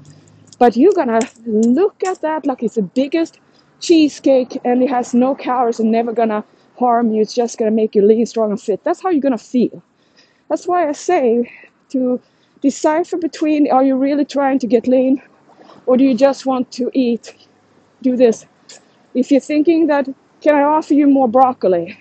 but 0.58 0.76
you're 0.76 0.92
gonna 0.94 1.20
look 1.46 2.02
at 2.04 2.20
that 2.22 2.46
like 2.46 2.62
it's 2.62 2.74
the 2.76 2.82
biggest 2.82 3.38
cheesecake 3.80 4.58
and 4.64 4.82
it 4.82 4.90
has 4.90 5.14
no 5.14 5.34
calories 5.34 5.80
and 5.80 5.90
never 5.90 6.12
gonna 6.12 6.44
harm 6.78 7.12
you. 7.12 7.22
It's 7.22 7.34
just 7.34 7.58
gonna 7.58 7.70
make 7.70 7.94
you 7.94 8.02
lean 8.02 8.26
strong 8.26 8.50
and 8.50 8.60
fit. 8.60 8.84
That's 8.84 9.02
how 9.02 9.10
you're 9.10 9.20
gonna 9.22 9.38
feel. 9.38 9.82
That's 10.48 10.66
why 10.66 10.88
i 10.88 10.92
say 10.92 11.50
to 11.90 12.20
decipher 12.62 13.16
between 13.18 13.70
are 13.70 13.84
you 13.84 13.96
really 13.96 14.24
trying 14.24 14.58
to 14.58 14.66
get 14.66 14.86
lean 14.88 15.22
or 15.86 15.96
do 15.96 16.04
you 16.04 16.14
just 16.16 16.46
want 16.46 16.70
to 16.72 16.90
eat 16.94 17.34
do 18.02 18.16
this 18.16 18.46
if 19.14 19.30
you're 19.30 19.40
thinking 19.52 19.86
that 19.88 20.08
can 20.42 20.54
i 20.54 20.62
offer 20.62 20.94
you 20.94 21.06
more 21.08 21.28
broccoli 21.28 21.98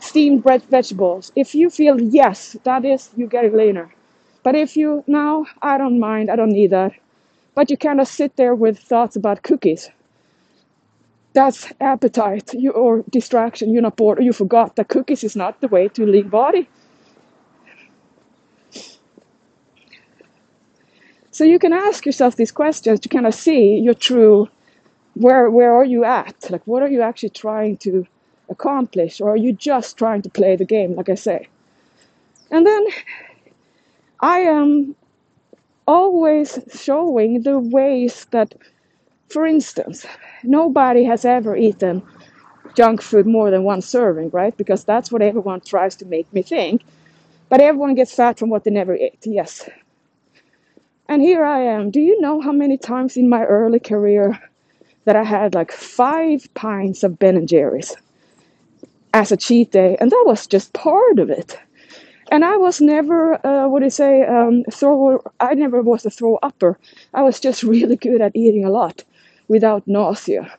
steamed 0.00 0.42
bread 0.42 0.62
vegetables. 0.64 1.30
If 1.36 1.54
you 1.54 1.70
feel 1.70 2.00
yes, 2.00 2.56
that 2.64 2.84
is 2.84 3.10
you 3.16 3.26
getting 3.28 3.56
leaner. 3.56 3.94
But 4.42 4.56
if 4.56 4.76
you 4.76 5.04
now, 5.06 5.46
I 5.62 5.78
don't 5.78 6.00
mind, 6.00 6.30
I 6.30 6.36
don't 6.36 6.50
need 6.52 6.70
that. 6.70 6.92
but 7.54 7.70
you 7.70 7.76
kind 7.78 8.00
of 8.00 8.08
sit 8.08 8.36
there 8.36 8.54
with 8.54 8.78
thoughts 8.78 9.16
about 9.16 9.42
cookies. 9.44 9.90
That's 11.34 11.72
appetite 11.80 12.52
you, 12.54 12.70
or 12.72 13.02
distraction. 13.10 13.72
You're 13.72 13.82
not 13.82 13.96
bored, 13.96 14.18
or 14.18 14.22
you 14.22 14.32
forgot 14.32 14.76
that 14.76 14.88
cookies 14.88 15.24
is 15.24 15.36
not 15.36 15.60
the 15.60 15.68
way 15.68 15.88
to 15.88 16.04
lean 16.06 16.28
body. 16.28 16.68
So 21.38 21.44
you 21.44 21.60
can 21.60 21.72
ask 21.72 22.04
yourself 22.04 22.34
these 22.34 22.50
questions 22.50 22.98
to 22.98 23.08
kind 23.08 23.24
of 23.24 23.32
see 23.32 23.78
your 23.78 23.94
true 23.94 24.48
where 25.14 25.48
where 25.48 25.72
are 25.72 25.84
you 25.84 26.02
at? 26.02 26.34
Like 26.50 26.66
what 26.66 26.82
are 26.82 26.88
you 26.88 27.00
actually 27.00 27.28
trying 27.28 27.76
to 27.76 28.04
accomplish, 28.50 29.20
or 29.20 29.30
are 29.30 29.36
you 29.46 29.52
just 29.52 29.96
trying 29.96 30.22
to 30.22 30.30
play 30.30 30.56
the 30.56 30.64
game, 30.64 30.96
like 30.96 31.08
I 31.08 31.14
say? 31.14 31.46
And 32.50 32.66
then 32.66 32.84
I 34.18 34.38
am 34.40 34.96
always 35.86 36.58
showing 36.74 37.42
the 37.42 37.60
ways 37.60 38.26
that, 38.32 38.52
for 39.28 39.46
instance, 39.46 40.04
nobody 40.42 41.04
has 41.04 41.24
ever 41.24 41.54
eaten 41.56 42.02
junk 42.74 43.00
food 43.00 43.28
more 43.28 43.52
than 43.52 43.62
one 43.62 43.80
serving, 43.80 44.30
right? 44.30 44.56
Because 44.56 44.82
that's 44.82 45.12
what 45.12 45.22
everyone 45.22 45.60
tries 45.60 45.94
to 45.98 46.04
make 46.04 46.26
me 46.32 46.42
think. 46.42 46.82
But 47.48 47.60
everyone 47.60 47.94
gets 47.94 48.12
fat 48.12 48.40
from 48.40 48.50
what 48.50 48.64
they 48.64 48.72
never 48.72 48.96
ate, 48.96 49.24
yes. 49.24 49.70
And 51.08 51.22
here 51.22 51.44
I 51.44 51.60
am. 51.62 51.90
Do 51.90 52.00
you 52.00 52.20
know 52.20 52.40
how 52.40 52.52
many 52.52 52.76
times 52.76 53.16
in 53.16 53.28
my 53.28 53.44
early 53.44 53.80
career 53.80 54.38
that 55.04 55.16
I 55.16 55.24
had 55.24 55.54
like 55.54 55.72
five 55.72 56.52
pints 56.54 57.02
of 57.02 57.18
Ben 57.18 57.36
and 57.36 57.48
Jerry's 57.48 57.96
as 59.14 59.32
a 59.32 59.36
cheat 59.36 59.72
day? 59.72 59.96
And 60.00 60.10
that 60.10 60.24
was 60.26 60.46
just 60.46 60.72
part 60.74 61.18
of 61.18 61.30
it 61.30 61.58
and 62.30 62.44
I 62.44 62.56
was 62.56 62.80
never, 62.80 63.44
uh, 63.46 63.68
what 63.68 63.80
do 63.80 63.86
you 63.86 63.90
say, 63.90 64.22
um, 64.24 64.64
throw. 64.70 65.22
I 65.40 65.54
never 65.54 65.80
was 65.82 66.04
a 66.04 66.10
throw 66.10 66.38
upper. 66.42 66.78
I 67.14 67.22
was 67.22 67.40
just 67.40 67.62
really 67.62 67.96
good 67.96 68.20
at 68.20 68.32
eating 68.34 68.64
a 68.64 68.70
lot 68.70 69.04
without 69.48 69.86
nausea. 69.86 70.52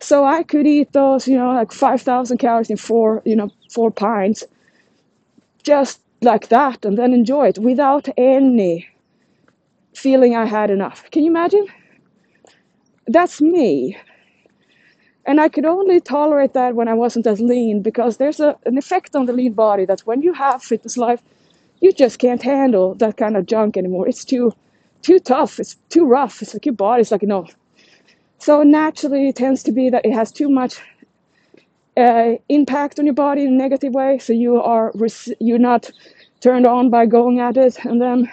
So 0.00 0.24
I 0.24 0.42
could 0.42 0.66
eat 0.66 0.92
those, 0.92 1.28
you 1.28 1.36
know, 1.36 1.52
like 1.52 1.72
5,000 1.72 2.38
calories 2.38 2.70
in 2.70 2.76
four, 2.76 3.22
you 3.24 3.36
know, 3.36 3.50
four 3.70 3.90
pints, 3.90 4.44
just 5.62 6.00
like 6.22 6.48
that, 6.48 6.84
and 6.84 6.96
then 6.96 7.12
enjoy 7.12 7.48
it 7.48 7.58
without 7.58 8.08
any 8.16 8.88
feeling 9.94 10.36
I 10.36 10.46
had 10.46 10.70
enough. 10.70 11.10
Can 11.10 11.24
you 11.24 11.30
imagine? 11.30 11.66
That's 13.06 13.40
me. 13.40 13.96
And 15.26 15.40
I 15.40 15.48
could 15.48 15.64
only 15.64 16.00
tolerate 16.00 16.54
that 16.54 16.74
when 16.74 16.88
I 16.88 16.94
wasn't 16.94 17.26
as 17.26 17.40
lean 17.40 17.82
because 17.82 18.16
there's 18.16 18.40
a, 18.40 18.56
an 18.66 18.78
effect 18.78 19.14
on 19.14 19.26
the 19.26 19.32
lean 19.32 19.52
body 19.52 19.84
that 19.84 20.00
when 20.00 20.22
you 20.22 20.32
have 20.32 20.62
fitness 20.62 20.96
life, 20.96 21.22
you 21.80 21.92
just 21.92 22.18
can't 22.18 22.42
handle 22.42 22.94
that 22.96 23.16
kind 23.16 23.36
of 23.36 23.46
junk 23.46 23.76
anymore. 23.76 24.08
It's 24.08 24.24
too 24.24 24.52
too 25.02 25.18
tough. 25.18 25.58
It's 25.58 25.76
too 25.88 26.04
rough. 26.06 26.42
It's 26.42 26.54
like 26.54 26.66
your 26.66 26.74
body's 26.74 27.10
like, 27.10 27.22
no. 27.22 27.46
So 28.38 28.62
naturally, 28.62 29.28
it 29.28 29.36
tends 29.36 29.62
to 29.64 29.72
be 29.72 29.90
that 29.90 30.04
it 30.04 30.12
has 30.12 30.32
too 30.32 30.48
much 30.48 30.80
uh, 31.96 32.32
impact 32.48 32.98
on 32.98 33.06
your 33.06 33.14
body 33.14 33.44
in 33.44 33.48
a 33.48 33.56
negative 33.56 33.92
way. 33.92 34.18
So 34.18 34.32
you 34.32 34.60
are 34.60 34.92
you're 35.38 35.58
not 35.58 35.90
turned 36.40 36.66
on 36.66 36.90
by 36.90 37.06
going 37.06 37.40
at 37.40 37.56
it, 37.56 37.84
and 37.84 38.00
then 38.00 38.30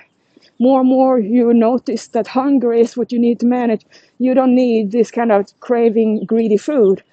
more 0.60 0.80
and 0.80 0.90
more 0.90 1.20
you 1.20 1.54
notice 1.54 2.08
that 2.10 2.28
hunger 2.28 2.74
is 2.74 2.98
what 2.98 3.12
you 3.12 3.20
need 3.20 3.40
to 3.40 3.46
manage. 3.46 3.86
You 4.20 4.34
don't 4.34 4.56
need 4.56 4.92
this 4.92 5.12
kind 5.12 5.32
of 5.32 5.48
craving, 5.60 6.26
greedy 6.26 6.58
food, 6.58 7.04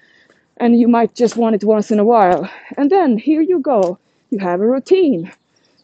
and 0.57 0.79
you 0.79 0.87
might 0.87 1.15
just 1.15 1.37
want 1.37 1.55
it 1.55 1.63
once 1.63 1.91
in 1.91 1.99
a 1.99 2.03
while. 2.05 2.49
And 2.77 2.89
then 2.89 3.17
here 3.17 3.41
you 3.41 3.59
go, 3.59 3.99
you 4.31 4.39
have 4.39 4.61
a 4.61 4.67
routine. 4.67 5.31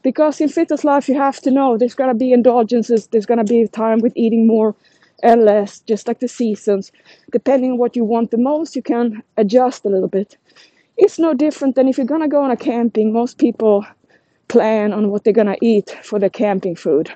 Because 0.03 0.41
in 0.41 0.49
fitness 0.49 0.83
life, 0.83 1.07
you 1.07 1.15
have 1.15 1.39
to 1.41 1.51
know 1.51 1.77
there's 1.77 1.93
gonna 1.93 2.15
be 2.15 2.33
indulgences, 2.33 3.07
there's 3.07 3.27
gonna 3.27 3.43
be 3.43 3.67
time 3.67 3.99
with 3.99 4.13
eating 4.15 4.47
more 4.47 4.75
and 5.21 5.45
less, 5.45 5.81
just 5.81 6.07
like 6.07 6.19
the 6.19 6.27
seasons. 6.27 6.91
Depending 7.31 7.73
on 7.73 7.77
what 7.77 7.95
you 7.95 8.03
want 8.03 8.31
the 8.31 8.37
most, 8.37 8.75
you 8.75 8.81
can 8.81 9.21
adjust 9.37 9.85
a 9.85 9.89
little 9.89 10.07
bit. 10.07 10.37
It's 10.97 11.19
no 11.19 11.35
different 11.35 11.75
than 11.75 11.87
if 11.87 11.97
you're 11.97 12.07
gonna 12.07 12.27
go 12.27 12.41
on 12.41 12.49
a 12.49 12.57
camping, 12.57 13.13
most 13.13 13.37
people 13.37 13.85
plan 14.47 14.91
on 14.91 15.11
what 15.11 15.23
they're 15.23 15.33
gonna 15.33 15.57
eat 15.61 15.95
for 16.01 16.17
their 16.17 16.29
camping 16.29 16.75
food. 16.75 17.11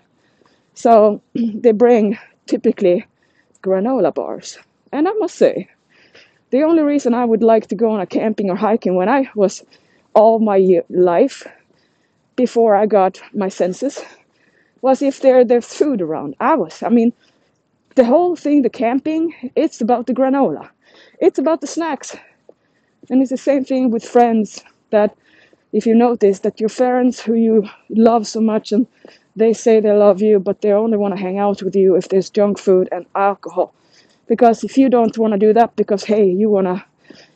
So 0.76 1.22
they 1.34 1.72
bring 1.72 2.18
typically 2.46 3.06
granola 3.64 4.14
bars. 4.14 4.60
And 4.92 5.08
I 5.08 5.14
must 5.14 5.36
say, 5.36 5.70
the 6.52 6.64
only 6.64 6.84
reason 6.84 7.14
I 7.14 7.26
would 7.26 7.42
like 7.44 7.68
to 7.68 7.76
go 7.76 7.92
on 7.92 8.00
a 8.00 8.06
camping 8.06 8.50
or 8.50 8.56
hiking 8.56 8.96
when 8.96 9.10
I 9.10 9.30
was 9.36 9.64
all 10.14 10.40
my 10.40 10.82
life 10.90 11.48
before 12.36 12.76
I 12.76 12.86
got 12.86 13.22
my 13.34 13.50
senses 13.50 14.02
was 14.82 15.02
if 15.02 15.22
there 15.22 15.44
there's 15.44 15.74
food 15.74 16.02
around. 16.02 16.36
I 16.40 16.56
was, 16.56 16.84
I 16.84 16.90
mean, 16.90 17.12
the 17.96 18.06
whole 18.06 18.36
thing, 18.36 18.62
the 18.62 18.70
camping, 18.70 19.34
it's 19.56 19.82
about 19.82 20.06
the 20.06 20.14
granola. 20.14 20.70
It's 21.20 21.40
about 21.40 21.62
the 21.62 21.68
snacks. 21.68 22.16
And 23.10 23.22
it's 23.22 23.32
the 23.32 23.38
same 23.38 23.64
thing 23.66 23.90
with 23.92 24.04
friends 24.04 24.64
that 24.92 25.16
if 25.72 25.86
you 25.86 25.96
notice 25.96 26.40
that 26.40 26.60
your 26.60 26.70
friends 26.70 27.20
who 27.20 27.34
you 27.34 27.68
love 27.90 28.28
so 28.28 28.42
much 28.42 28.72
and 28.72 28.88
they 29.36 29.54
say 29.54 29.80
they 29.80 29.92
love 29.92 30.22
you, 30.22 30.40
but 30.40 30.62
they 30.62 30.72
only 30.72 30.98
want 30.98 31.16
to 31.16 31.22
hang 31.22 31.38
out 31.38 31.62
with 31.62 31.76
you 31.76 31.96
if 31.96 32.10
there's 32.10 32.30
junk 32.30 32.58
food 32.58 32.88
and 32.92 33.06
alcohol. 33.16 33.74
Because 34.28 34.64
if 34.64 34.78
you 34.78 34.90
don't 34.90 35.18
want 35.18 35.34
to 35.34 35.40
do 35.40 35.54
that 35.54 35.76
because, 35.76 36.04
hey, 36.04 36.26
you 36.26 36.50
want 36.50 36.68
to 36.68 36.84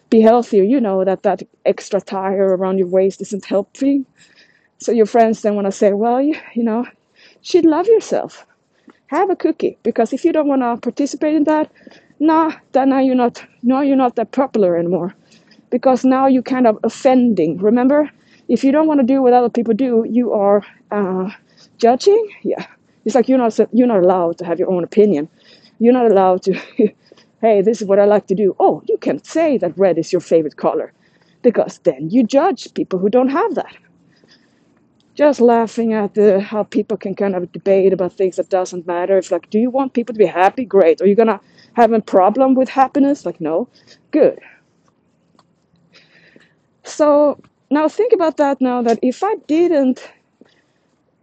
be 0.09 0.21
healthier, 0.21 0.63
you 0.63 0.79
know 0.79 1.05
that 1.05 1.23
that 1.23 1.43
extra 1.65 2.01
tire 2.01 2.55
around 2.55 2.79
your 2.79 2.87
waist 2.87 3.21
isn't 3.21 3.45
helping. 3.45 4.05
So 4.79 4.91
your 4.91 5.05
friends 5.05 5.41
then 5.41 5.55
want 5.55 5.65
to 5.65 5.71
say, 5.71 5.93
well, 5.93 6.21
you, 6.21 6.35
you 6.55 6.63
know, 6.63 6.85
should 7.41 7.65
love 7.65 7.87
yourself. 7.87 8.45
Have 9.07 9.29
a 9.29 9.35
cookie. 9.35 9.77
Because 9.83 10.13
if 10.13 10.23
you 10.23 10.31
don't 10.31 10.47
want 10.47 10.61
to 10.61 10.77
participate 10.77 11.35
in 11.35 11.43
that, 11.43 11.69
nah, 12.19 12.53
then 12.71 12.89
now 12.89 12.99
you're 12.99 13.15
not, 13.15 13.43
now 13.61 13.81
you're 13.81 13.97
not 13.97 14.15
that 14.15 14.31
popular 14.31 14.77
anymore. 14.77 15.13
Because 15.69 16.03
now 16.03 16.27
you're 16.27 16.41
kind 16.41 16.65
of 16.65 16.79
offending. 16.83 17.57
Remember, 17.57 18.09
if 18.47 18.63
you 18.63 18.71
don't 18.71 18.87
want 18.87 18.99
to 18.99 19.05
do 19.05 19.21
what 19.21 19.33
other 19.33 19.49
people 19.49 19.73
do, 19.73 20.05
you 20.09 20.31
are 20.33 20.63
uh, 20.91 21.29
judging? 21.79 22.29
Yeah. 22.43 22.65
It's 23.05 23.15
like 23.15 23.27
you're 23.29 23.37
not 23.39 23.57
you're 23.73 23.87
not 23.87 24.03
allowed 24.03 24.37
to 24.39 24.45
have 24.45 24.59
your 24.59 24.69
own 24.69 24.83
opinion. 24.83 25.29
You're 25.79 25.93
not 25.93 26.11
allowed 26.11 26.43
to 26.43 26.53
hey 27.41 27.61
this 27.61 27.81
is 27.81 27.87
what 27.87 27.99
i 27.99 28.05
like 28.05 28.27
to 28.27 28.35
do. 28.35 28.55
Oh 28.59 28.83
you 28.87 28.97
can't 28.97 29.25
say 29.25 29.57
that 29.57 29.77
red 29.77 29.97
is 29.97 30.11
your 30.13 30.21
favorite 30.21 30.57
color 30.57 30.93
because 31.41 31.79
then 31.79 32.09
you 32.09 32.23
judge 32.23 32.73
people 32.73 32.99
who 32.99 33.09
don't 33.09 33.29
have 33.29 33.55
that. 33.55 33.75
Just 35.15 35.41
laughing 35.41 35.93
at 35.93 36.13
the 36.13 36.39
how 36.39 36.63
people 36.63 36.97
can 36.97 37.15
kind 37.15 37.35
of 37.35 37.51
debate 37.51 37.93
about 37.93 38.13
things 38.13 38.35
that 38.37 38.49
doesn't 38.49 38.87
matter. 38.87 39.17
It's 39.17 39.31
like 39.31 39.49
do 39.49 39.59
you 39.59 39.69
want 39.69 39.93
people 39.93 40.13
to 40.13 40.19
be 40.19 40.25
happy? 40.25 40.65
Great. 40.65 41.01
Are 41.01 41.07
you 41.07 41.15
gonna 41.15 41.39
have 41.73 41.91
a 41.93 42.01
problem 42.01 42.55
with 42.55 42.69
happiness? 42.69 43.25
Like 43.25 43.41
no. 43.41 43.67
Good. 44.11 44.39
So 46.83 47.39
now 47.71 47.87
think 47.87 48.13
about 48.13 48.37
that 48.37 48.61
now 48.61 48.81
that 48.81 48.99
if 49.03 49.23
i 49.23 49.35
didn't 49.47 50.09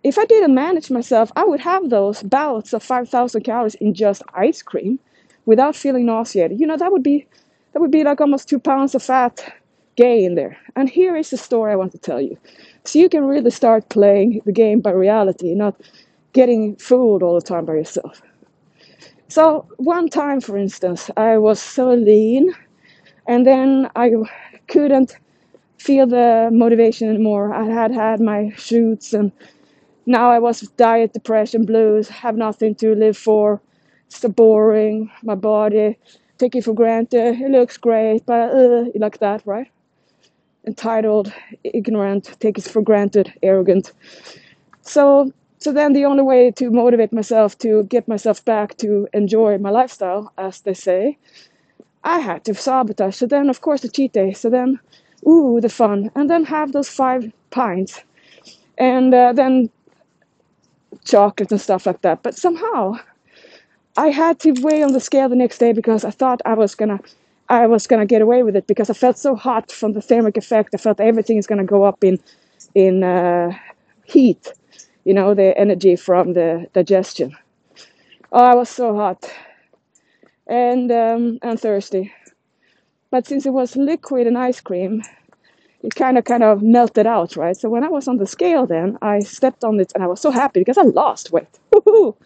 if 0.07 0.19
I 0.19 0.25
didn't 0.25 0.55
manage 0.55 0.89
myself, 0.89 1.33
I 1.35 1.45
would 1.45 1.59
have 1.59 1.91
those 1.91 2.23
bouts 2.23 2.73
of 2.73 2.83
5,000 2.83 3.43
calories 3.43 3.75
in 3.75 3.93
just 3.93 4.23
ice 4.35 4.63
cream 4.63 5.01
without 5.47 5.75
feeling 5.75 6.07
nauseated. 6.07 6.61
You 6.61 6.67
know, 6.69 6.77
that 6.77 6.93
would 6.93 7.03
be 7.03 7.27
that 7.73 7.81
would 7.81 7.91
be 7.91 8.05
like 8.05 8.21
almost 8.21 8.49
two 8.49 8.61
pounds 8.61 8.95
of 8.95 9.03
fat 9.03 9.53
gain 9.97 10.37
there. 10.37 10.57
And 10.77 10.89
here 10.89 11.17
is 11.17 11.31
the 11.31 11.37
story 11.37 11.73
I 11.73 11.77
want 11.77 11.91
to 11.93 11.99
tell 11.99 12.21
you. 12.21 12.39
So 12.85 13.01
you 13.01 13.09
can 13.09 13.25
really 13.25 13.51
start 13.51 13.89
playing 13.89 14.43
the 14.47 14.53
game 14.53 14.81
by 14.81 14.93
reality, 14.93 15.55
not 15.55 15.75
getting 16.33 16.77
fooled 16.77 17.25
all 17.25 17.35
the 17.35 17.47
time 17.47 17.65
by 17.65 17.75
yourself. 17.75 18.23
So 19.29 19.67
one 19.79 20.09
time, 20.09 20.41
for 20.41 20.57
instance, 20.57 21.11
I 21.17 21.37
was 21.37 21.61
so 21.61 21.95
lean, 21.95 22.55
and 23.27 23.45
then 23.45 23.91
I 23.97 24.13
couldn't 24.69 25.17
feel 25.79 26.07
the 26.07 26.49
motivation 26.53 27.09
anymore. 27.09 27.53
I 27.53 27.65
had 27.65 27.91
had 27.91 28.21
my 28.21 28.53
shoots 28.57 29.13
and 29.13 29.33
now 30.07 30.31
I 30.31 30.39
was 30.39 30.61
diet, 30.77 31.13
depression, 31.13 31.65
blues, 31.65 32.09
have 32.09 32.37
nothing 32.37 32.75
to 32.77 32.95
live 32.95 33.17
for. 33.17 33.61
It's 34.07 34.21
so 34.21 34.29
boring. 34.29 35.11
My 35.25 35.35
body, 35.35 35.99
take 36.39 36.55
it 36.55 36.65
for 36.65 36.75
granted. 36.75 37.41
It 37.41 37.51
looks 37.51 37.77
great, 37.77 38.25
but 38.25 38.51
uh, 38.55 38.85
like 38.95 39.19
that, 39.19 39.43
right? 39.47 39.69
Entitled, 40.67 41.33
ignorant, 41.65 42.37
take 42.41 42.59
it 42.59 42.65
for 42.65 42.83
granted, 42.83 43.33
arrogant. 43.43 43.93
So, 44.83 45.33
so 45.59 45.73
then 45.73 45.93
the 45.93 46.05
only 46.05 46.23
way 46.23 46.53
to 46.53 46.71
motivate 46.71 47.13
myself 47.13 47.59
to 47.59 47.85
get 47.85 48.09
myself 48.09 48.45
back 48.45 48.77
to 48.79 49.09
enjoy 49.13 49.59
my 49.59 49.71
lifestyle, 49.71 50.33
as 50.39 50.61
they 50.61 50.75
say, 50.75 51.19
I 52.05 52.21
had 52.21 52.45
to 52.45 52.55
sabotage. 52.55 53.17
So 53.17 53.27
then, 53.27 53.51
of 53.51 53.61
course, 53.61 53.81
the 53.83 53.89
cheat 53.89 54.13
day. 54.13 54.33
So 54.33 54.51
then, 54.51 54.79
ooh, 55.27 55.61
the 55.61 55.69
fun, 55.69 56.11
and 56.15 56.31
then 56.31 56.45
have 56.45 56.73
those 56.73 56.89
five 56.89 57.33
pints, 57.51 58.03
and 58.79 59.13
uh, 59.15 59.33
then 59.33 59.71
chocolate 61.05 61.51
and 61.51 61.61
stuff 61.61 61.87
like 61.87 62.03
that. 62.03 62.23
But 62.23 62.35
somehow 62.37 62.99
I 63.97 64.09
had 64.11 64.39
to 64.41 64.53
weigh 64.63 64.83
on 64.83 64.93
the 64.93 65.01
scale 65.01 65.29
the 65.29 65.37
next 65.37 65.59
day 65.59 65.73
because 65.73 66.05
I 66.05 66.11
thought 66.11 66.43
I 66.45 66.55
was 66.55 66.75
gonna 66.75 67.01
I 67.49 67.67
was 67.67 67.87
gonna 67.87 68.07
get 68.07 68.23
away 68.23 68.43
with 68.43 68.57
it 68.57 68.67
because 68.67 68.91
I 68.91 68.95
felt 68.95 69.19
so 69.19 69.35
hot 69.37 69.71
from 69.73 69.93
the 69.93 70.03
thermic 70.03 70.37
effect. 70.37 70.75
I 70.75 70.79
felt 70.79 71.01
everything 71.01 71.39
is 71.39 71.47
gonna 71.47 71.65
go 71.65 71.85
up 71.85 72.05
in 72.05 72.19
in 72.75 73.03
uh, 73.05 73.53
heat, 74.05 74.53
you 75.05 75.15
know, 75.15 75.35
the 75.35 75.57
energy 75.59 75.97
from 75.97 76.35
the 76.35 76.69
digestion. 76.75 77.37
Oh, 78.33 78.45
I 78.45 78.55
was 78.55 78.69
so 78.69 78.95
hot 78.97 79.31
and 80.47 80.91
um, 80.93 81.39
and 81.43 81.61
thirsty. 81.61 82.13
But 83.11 83.27
since 83.27 83.47
it 83.47 83.53
was 83.53 83.77
liquid 83.77 84.27
and 84.27 84.39
ice 84.39 84.61
cream, 84.61 85.03
it 85.87 85.95
kind 85.95 86.19
of 86.19 86.25
kind 86.25 86.43
of 86.43 86.63
melted 86.63 87.07
out, 87.07 87.37
right? 87.37 87.57
So 87.57 87.69
when 87.69 87.85
I 87.85 87.89
was 87.89 88.09
on 88.09 88.17
the 88.19 88.27
scale, 88.27 88.67
then 88.67 88.99
I 89.03 89.21
stepped 89.21 89.63
on 89.63 89.79
it 89.79 89.93
and 89.95 90.03
I 90.03 90.09
was 90.09 90.21
so 90.21 90.33
happy 90.33 90.61
because 90.61 90.79
I 90.79 90.83
lost 90.83 91.31
weight. 91.31 91.59
Woo-hoo! 91.73 92.17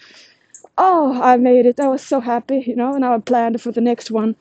Oh, 0.79 1.21
I 1.23 1.37
made 1.37 1.67
it! 1.67 1.79
I 1.79 1.89
was 1.89 2.03
so 2.03 2.21
happy, 2.21 2.65
you 2.67 2.75
know. 2.75 2.95
And 2.95 3.05
I 3.05 3.19
planned 3.19 3.61
for 3.61 3.71
the 3.71 3.83
next 3.83 4.11
one. 4.11 4.35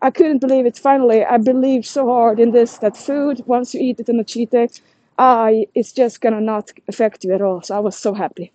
I 0.00 0.10
couldn't 0.10 0.38
believe 0.40 0.64
it. 0.66 0.78
Finally, 0.78 1.24
I 1.24 1.36
believed 1.36 1.84
so 1.84 2.06
hard 2.06 2.40
in 2.40 2.52
this 2.52 2.78
that 2.78 2.96
food, 2.96 3.42
once 3.46 3.74
you 3.74 3.80
eat 3.80 4.00
it 4.00 4.08
in 4.08 4.18
a 4.18 4.24
cheat 4.24 4.50
day, 4.50 4.68
ah, 5.18 5.50
it's 5.74 5.92
just 5.92 6.22
gonna 6.22 6.40
not 6.40 6.70
affect 6.88 7.24
you 7.24 7.34
at 7.34 7.42
all. 7.42 7.60
So 7.62 7.76
I 7.76 7.80
was 7.80 7.96
so 7.96 8.14
happy. 8.14 8.50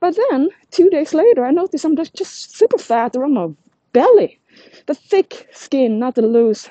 But 0.00 0.18
then, 0.30 0.50
two 0.72 0.90
days 0.90 1.14
later, 1.14 1.44
I 1.44 1.52
noticed 1.52 1.84
I'm 1.84 1.96
just 1.96 2.56
super 2.56 2.78
fat 2.78 3.14
around 3.16 3.34
my 3.34 3.48
belly. 3.92 4.40
The 4.86 4.94
thick 4.94 5.48
skin, 5.52 5.98
not 5.98 6.16
the 6.16 6.22
loose, 6.22 6.68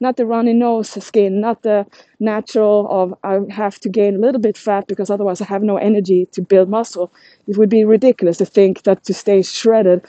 not 0.00 0.16
the 0.16 0.26
runny 0.26 0.52
nose 0.52 0.90
skin, 1.04 1.40
not 1.40 1.62
the 1.62 1.86
natural 2.20 2.86
of 2.90 3.14
I 3.24 3.40
have 3.52 3.78
to 3.80 3.88
gain 3.88 4.16
a 4.16 4.18
little 4.18 4.40
bit 4.40 4.56
fat 4.56 4.86
because 4.86 5.10
otherwise 5.10 5.40
I 5.40 5.46
have 5.46 5.62
no 5.62 5.76
energy 5.76 6.26
to 6.32 6.42
build 6.42 6.68
muscle. 6.68 7.12
It 7.46 7.56
would 7.58 7.68
be 7.70 7.84
ridiculous 7.84 8.38
to 8.38 8.46
think 8.46 8.82
that 8.84 9.04
to 9.04 9.14
stay 9.14 9.42
shredded 9.42 10.04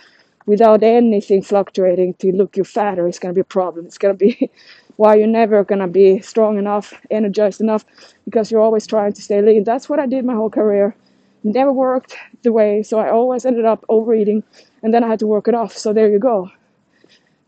without 0.45 0.83
anything 0.83 1.41
fluctuating 1.41 2.13
to 2.15 2.31
look 2.31 2.57
you 2.57 2.63
fatter 2.63 3.07
is 3.07 3.19
going 3.19 3.33
to 3.33 3.37
be 3.37 3.41
a 3.41 3.55
problem. 3.59 3.85
It's 3.85 3.97
going 3.97 4.17
to 4.17 4.25
be 4.25 4.49
why 4.97 5.15
you're 5.15 5.27
never 5.27 5.63
going 5.63 5.79
to 5.81 5.87
be 5.87 6.19
strong 6.21 6.57
enough, 6.57 6.93
energized 7.11 7.61
enough, 7.61 7.85
because 8.25 8.51
you're 8.51 8.61
always 8.61 8.87
trying 8.87 9.13
to 9.13 9.21
stay 9.21 9.41
lean. 9.41 9.63
That's 9.63 9.89
what 9.89 9.99
I 9.99 10.05
did 10.07 10.25
my 10.25 10.33
whole 10.35 10.49
career. 10.49 10.95
Never 11.43 11.71
worked 11.71 12.15
the 12.43 12.51
way, 12.51 12.83
so 12.83 12.99
I 12.99 13.09
always 13.09 13.45
ended 13.45 13.65
up 13.65 13.85
overeating, 13.87 14.43
and 14.83 14.93
then 14.93 15.03
I 15.03 15.07
had 15.07 15.19
to 15.19 15.27
work 15.27 15.47
it 15.47 15.55
off. 15.55 15.77
So 15.77 15.93
there 15.93 16.09
you 16.11 16.19
go. 16.19 16.49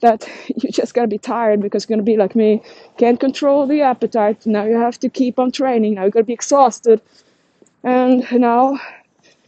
That 0.02 0.28
you 0.48 0.70
just 0.72 0.94
gotta 0.94 1.08
be 1.08 1.18
tired 1.18 1.62
because 1.62 1.88
you're 1.88 1.96
gonna 1.96 2.06
be 2.06 2.18
like 2.18 2.36
me, 2.36 2.62
can't 2.98 3.20
control 3.20 3.66
the 3.68 3.82
appetite. 3.82 4.46
Now 4.46 4.66
you 4.66 4.78
have 4.78 5.00
to 5.00 5.10
keep 5.10 5.40
on 5.40 5.52
training. 5.52 5.96
Now 5.96 6.04
you're 6.04 6.12
gonna 6.12 6.26
be 6.26 6.34
exhausted, 6.34 7.02
and 7.84 8.30
now 8.32 8.80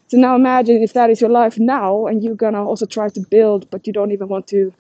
so 0.08 0.18
now 0.18 0.36
imagine 0.36 0.82
if 0.84 0.94
that 0.94 1.10
is 1.10 1.22
your 1.22 1.32
life 1.32 1.58
now, 1.58 2.06
and 2.06 2.24
you're 2.24 2.36
gonna 2.36 2.64
also 2.64 2.86
try 2.86 3.10
to 3.10 3.20
build, 3.20 3.70
but 3.72 3.88
you 3.88 3.94
don't 3.94 4.12
even 4.12 4.28
want 4.28 4.48
to 4.48 4.72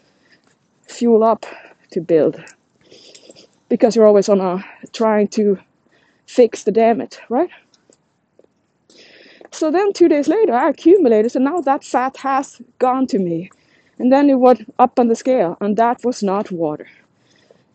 fuel 0.88 1.24
up 1.24 1.46
to 1.92 2.01
build 2.01 2.44
because 3.70 3.96
you're 3.96 4.06
always 4.06 4.30
on 4.30 4.39
a 4.39 4.63
trying 4.92 5.27
to 5.30 5.58
fix 6.27 6.63
the 6.63 6.72
damage, 6.72 7.18
right? 7.30 7.50
So 9.51 9.72
then 9.72 9.94
two 9.94 10.08
days 10.08 10.27
later, 10.27 10.53
I 10.53 10.70
accumulated, 10.70 11.32
so 11.32 11.39
now 11.39 11.62
that 11.62 11.84
fat 11.84 12.18
has 12.18 12.62
gone 12.80 13.08
to 13.08 13.20
me. 13.20 13.50
And 14.00 14.12
then 14.12 14.29
it 14.29 14.35
went 14.35 14.73
up 14.79 15.00
on 15.00 15.07
the 15.07 15.15
scale, 15.15 15.57
and 15.62 15.77
that 15.77 16.03
was 16.03 16.23
not 16.23 16.51
water. 16.51 16.88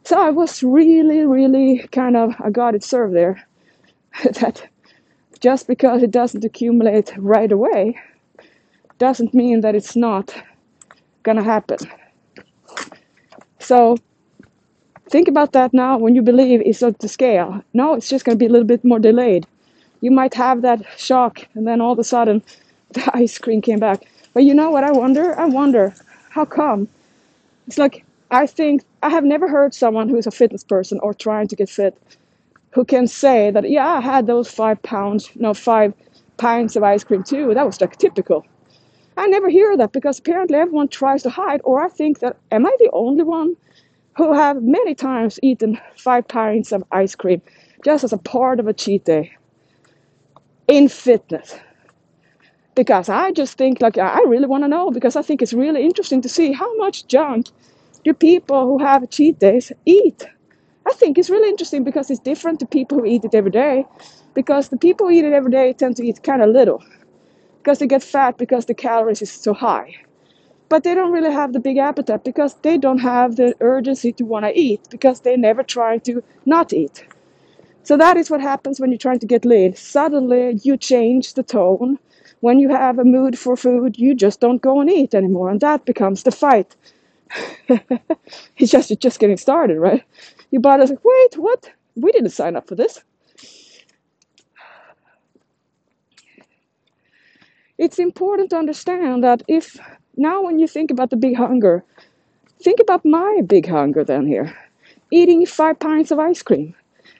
So 0.04 0.20
I 0.20 0.30
was 0.30 0.62
really, 0.62 1.26
really 1.26 1.86
kind 1.92 2.16
of, 2.16 2.34
I 2.40 2.50
got 2.50 2.74
it 2.74 2.82
served 2.82 3.14
there. 3.14 3.46
that 4.40 4.66
just 5.40 5.68
because 5.68 6.02
it 6.02 6.10
doesn't 6.10 6.44
accumulate 6.44 7.12
right 7.16 7.52
away 7.52 7.96
doesn't 8.98 9.32
mean 9.32 9.60
that 9.60 9.76
it's 9.76 9.94
not 9.94 10.34
gonna 11.22 11.44
happen. 11.44 11.78
So 13.60 13.96
think 15.10 15.28
about 15.28 15.52
that 15.52 15.72
now 15.72 15.98
when 15.98 16.14
you 16.16 16.22
believe 16.22 16.62
it's 16.64 16.82
at 16.82 16.98
the 16.98 17.08
scale. 17.08 17.62
No, 17.72 17.94
it's 17.94 18.08
just 18.08 18.24
gonna 18.24 18.36
be 18.36 18.46
a 18.46 18.50
little 18.50 18.66
bit 18.66 18.84
more 18.84 18.98
delayed 18.98 19.46
you 20.00 20.10
might 20.10 20.34
have 20.34 20.62
that 20.62 20.80
shock 20.96 21.46
and 21.54 21.66
then 21.66 21.80
all 21.80 21.92
of 21.92 21.98
a 21.98 22.04
sudden 22.04 22.42
the 22.92 23.10
ice 23.16 23.38
cream 23.38 23.60
came 23.60 23.78
back. 23.78 24.02
But 24.34 24.44
you 24.44 24.54
know 24.54 24.70
what 24.70 24.84
I 24.84 24.92
wonder? 24.92 25.38
I 25.38 25.46
wonder 25.46 25.94
how 26.30 26.44
come? 26.44 26.88
It's 27.66 27.78
like 27.78 28.04
I 28.30 28.46
think 28.46 28.84
I 29.02 29.10
have 29.10 29.24
never 29.24 29.48
heard 29.48 29.74
someone 29.74 30.08
who's 30.08 30.26
a 30.26 30.30
fitness 30.30 30.64
person 30.64 31.00
or 31.02 31.14
trying 31.14 31.48
to 31.48 31.56
get 31.56 31.70
fit 31.70 31.96
who 32.72 32.84
can 32.84 33.06
say 33.06 33.50
that 33.50 33.68
yeah 33.70 33.86
I 33.94 34.00
had 34.00 34.26
those 34.26 34.50
five 34.50 34.82
pounds 34.82 35.30
no 35.34 35.54
five 35.54 35.94
pints 36.36 36.76
of 36.76 36.82
ice 36.82 37.04
cream 37.04 37.22
too. 37.22 37.54
That 37.54 37.66
was 37.66 37.80
like 37.80 37.96
typical. 37.96 38.44
I 39.16 39.26
never 39.26 39.48
hear 39.48 39.76
that 39.76 39.92
because 39.92 40.18
apparently 40.18 40.56
everyone 40.58 40.88
tries 40.88 41.22
to 41.24 41.30
hide 41.30 41.60
or 41.64 41.84
I 41.84 41.88
think 41.88 42.20
that 42.20 42.36
am 42.52 42.66
I 42.66 42.76
the 42.78 42.90
only 42.92 43.24
one 43.24 43.56
who 44.16 44.32
have 44.32 44.62
many 44.62 44.94
times 44.94 45.40
eaten 45.42 45.80
five 45.96 46.28
pints 46.28 46.72
of 46.72 46.84
ice 46.92 47.14
cream 47.14 47.42
just 47.84 48.04
as 48.04 48.12
a 48.12 48.18
part 48.18 48.60
of 48.60 48.68
a 48.68 48.72
cheat 48.72 49.04
day 49.04 49.32
in 50.68 50.88
fitness 50.88 51.56
because 52.78 53.08
I 53.08 53.32
just 53.32 53.58
think 53.58 53.80
like 53.80 53.98
I 53.98 54.20
really 54.28 54.46
want 54.46 54.62
to 54.62 54.68
know 54.68 54.92
because 54.92 55.16
I 55.16 55.22
think 55.22 55.42
it's 55.42 55.52
really 55.52 55.82
interesting 55.84 56.20
to 56.22 56.28
see 56.28 56.52
how 56.52 56.70
much 56.76 57.08
junk 57.08 57.46
do 58.04 58.14
people 58.14 58.66
who 58.68 58.78
have 58.78 59.10
cheat 59.10 59.40
days 59.40 59.72
eat. 59.84 60.24
I 60.86 60.92
think 60.92 61.18
it's 61.18 61.28
really 61.28 61.48
interesting 61.48 61.82
because 61.82 62.08
it's 62.08 62.20
different 62.20 62.60
to 62.60 62.66
people 62.66 62.98
who 62.98 63.04
eat 63.04 63.24
it 63.24 63.34
every 63.34 63.50
day. 63.50 63.84
Because 64.32 64.68
the 64.68 64.76
people 64.76 65.08
who 65.08 65.12
eat 65.12 65.24
it 65.24 65.32
every 65.32 65.50
day 65.50 65.72
tend 65.72 65.96
to 65.96 66.06
eat 66.06 66.22
kind 66.22 66.40
of 66.40 66.50
little 66.50 66.80
because 67.56 67.80
they 67.80 67.88
get 67.88 68.04
fat 68.04 68.38
because 68.38 68.66
the 68.66 68.74
calories 68.74 69.22
is 69.22 69.32
so 69.32 69.52
high. 69.54 69.96
But 70.68 70.84
they 70.84 70.94
don't 70.94 71.10
really 71.12 71.32
have 71.32 71.52
the 71.52 71.60
big 71.68 71.78
appetite 71.78 72.22
because 72.22 72.54
they 72.62 72.78
don't 72.78 72.98
have 73.14 73.34
the 73.34 73.56
urgency 73.60 74.12
to 74.12 74.24
want 74.24 74.44
to 74.44 74.56
eat 74.56 74.82
because 74.88 75.22
they 75.22 75.36
never 75.36 75.64
try 75.64 75.98
to 75.98 76.22
not 76.46 76.72
eat. 76.72 77.04
So 77.82 77.96
that 77.96 78.16
is 78.16 78.30
what 78.30 78.40
happens 78.40 78.78
when 78.78 78.92
you're 78.92 79.06
trying 79.06 79.18
to 79.20 79.26
get 79.34 79.44
lean. 79.44 79.74
Suddenly 79.74 80.60
you 80.62 80.76
change 80.76 81.34
the 81.34 81.42
tone. 81.42 81.98
When 82.40 82.60
you 82.60 82.68
have 82.70 82.98
a 82.98 83.04
mood 83.04 83.38
for 83.38 83.56
food, 83.56 83.98
you 83.98 84.14
just 84.14 84.40
don't 84.40 84.62
go 84.62 84.80
and 84.80 84.90
eat 84.90 85.14
anymore, 85.14 85.50
and 85.50 85.60
that 85.60 85.84
becomes 85.84 86.22
the 86.22 86.30
fight. 86.30 86.76
it's 87.68 88.70
just 88.72 88.90
it's 88.90 89.02
just 89.02 89.20
getting 89.20 89.36
started, 89.36 89.78
right? 89.78 90.04
Your 90.50 90.62
body's 90.62 90.90
like, 90.90 91.04
wait, 91.04 91.36
what? 91.38 91.70
We 91.96 92.12
didn't 92.12 92.30
sign 92.30 92.56
up 92.56 92.68
for 92.68 92.74
this. 92.76 93.02
It's 97.78 97.98
important 97.98 98.50
to 98.50 98.56
understand 98.58 99.24
that 99.24 99.42
if 99.48 99.78
now 100.16 100.42
when 100.42 100.58
you 100.58 100.68
think 100.68 100.90
about 100.90 101.10
the 101.10 101.16
big 101.16 101.36
hunger, 101.36 101.84
think 102.62 102.80
about 102.80 103.04
my 103.04 103.42
big 103.46 103.68
hunger 103.68 104.04
then 104.04 104.26
here. 104.26 104.56
Eating 105.10 105.46
five 105.46 105.78
pints 105.80 106.10
of 106.10 106.18
ice 106.18 106.42
cream 106.42 106.74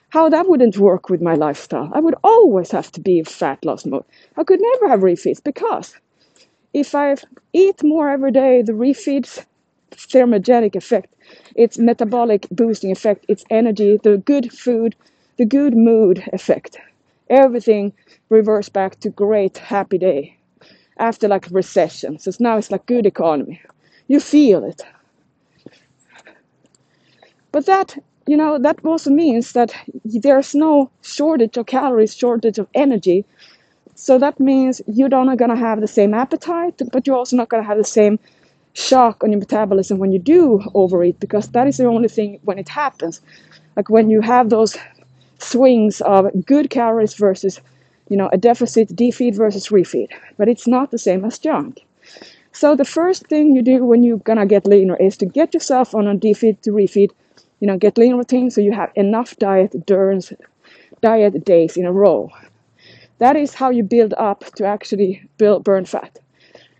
how 0.09 0.29
that 0.29 0.47
wouldn't 0.49 0.77
work 0.77 1.09
with 1.09 1.21
my 1.21 1.35
lifestyle. 1.35 1.89
I 1.93 1.99
would 1.99 2.15
always 2.23 2.71
have 2.71 2.91
to 2.93 3.01
be 3.01 3.19
in 3.19 3.25
fat 3.25 3.63
loss 3.63 3.85
mode. 3.85 4.05
I 4.37 4.43
could 4.43 4.61
never 4.61 4.89
have 4.89 5.01
refeeds 5.01 5.43
because 5.43 5.95
if 6.73 6.95
I 6.95 7.15
eat 7.53 7.83
more 7.83 8.09
every 8.09 8.31
day, 8.31 8.61
the 8.61 8.73
refeeds 8.73 9.45
thermogenic 9.91 10.75
effect, 10.75 11.13
its 11.55 11.77
metabolic 11.77 12.47
boosting 12.51 12.91
effect, 12.91 13.25
its 13.27 13.43
energy, 13.49 13.99
the 14.03 14.17
good 14.17 14.51
food, 14.51 14.95
the 15.37 15.45
good 15.45 15.75
mood 15.75 16.23
effect, 16.33 16.77
everything 17.29 17.93
reverts 18.29 18.69
back 18.69 18.99
to 18.99 19.09
great 19.09 19.57
happy 19.57 19.97
day 19.97 20.37
after 20.97 21.27
like 21.27 21.47
recession. 21.51 22.19
So 22.19 22.31
now 22.39 22.57
it's 22.57 22.71
like 22.71 22.85
good 22.85 23.05
economy. 23.05 23.61
You 24.07 24.19
feel 24.19 24.63
it. 24.63 24.81
But 27.51 27.65
that 27.65 27.97
you 28.29 28.37
know, 28.37 28.59
that 28.59 28.77
also 28.85 29.09
means 29.09 29.53
that 29.53 29.73
there's 30.05 30.53
no 30.53 30.91
shortage 31.01 31.57
of 31.57 31.65
calories, 31.65 32.15
shortage 32.15 32.59
of 32.59 32.67
energy. 32.75 33.25
So 33.95 34.19
that 34.19 34.39
means 34.39 34.81
you're 34.87 35.09
not 35.09 35.39
going 35.39 35.49
to 35.49 35.57
have 35.57 35.81
the 35.81 35.87
same 35.87 36.13
appetite, 36.13 36.79
but 36.93 37.07
you're 37.07 37.17
also 37.17 37.35
not 37.35 37.49
going 37.49 37.63
to 37.63 37.67
have 37.67 37.79
the 37.79 37.83
same 37.83 38.19
shock 38.73 39.23
on 39.23 39.31
your 39.31 39.39
metabolism 39.39 39.97
when 39.97 40.11
you 40.11 40.19
do 40.19 40.61
overeat, 40.75 41.19
because 41.19 41.49
that 41.49 41.67
is 41.67 41.77
the 41.77 41.85
only 41.85 42.07
thing 42.07 42.39
when 42.43 42.59
it 42.59 42.69
happens. 42.69 43.19
Like 43.75 43.89
when 43.89 44.11
you 44.11 44.21
have 44.21 44.51
those 44.51 44.77
swings 45.39 45.99
of 46.01 46.29
good 46.45 46.69
calories 46.69 47.15
versus, 47.15 47.59
you 48.09 48.17
know, 48.17 48.29
a 48.31 48.37
deficit, 48.37 48.95
defeed 48.95 49.35
versus 49.35 49.69
refeed. 49.69 50.09
But 50.37 50.49
it's 50.49 50.67
not 50.67 50.91
the 50.91 50.99
same 50.99 51.25
as 51.25 51.39
junk. 51.39 51.81
So 52.51 52.75
the 52.75 52.85
first 52.85 53.25
thing 53.25 53.55
you 53.55 53.63
do 53.63 53.83
when 53.83 54.03
you're 54.03 54.17
gonna 54.17 54.45
get 54.45 54.67
leaner 54.67 54.97
is 54.97 55.17
to 55.17 55.25
get 55.25 55.53
yourself 55.55 55.95
on 55.95 56.07
a 56.07 56.15
defeed 56.15 56.61
to 56.61 56.71
refeed 56.71 57.09
you 57.59 57.67
know, 57.67 57.77
get 57.77 57.97
lean 57.97 58.15
routine 58.15 58.49
so 58.51 58.61
you 58.61 58.71
have 58.71 58.91
enough 58.95 59.35
diet 59.37 59.75
during 59.85 60.21
diet 61.01 61.45
days 61.45 61.77
in 61.77 61.85
a 61.85 61.91
row. 61.91 62.29
That 63.19 63.35
is 63.35 63.53
how 63.53 63.69
you 63.69 63.83
build 63.83 64.13
up 64.17 64.45
to 64.55 64.65
actually 64.65 65.23
build, 65.37 65.63
burn 65.63 65.85
fat. 65.85 66.19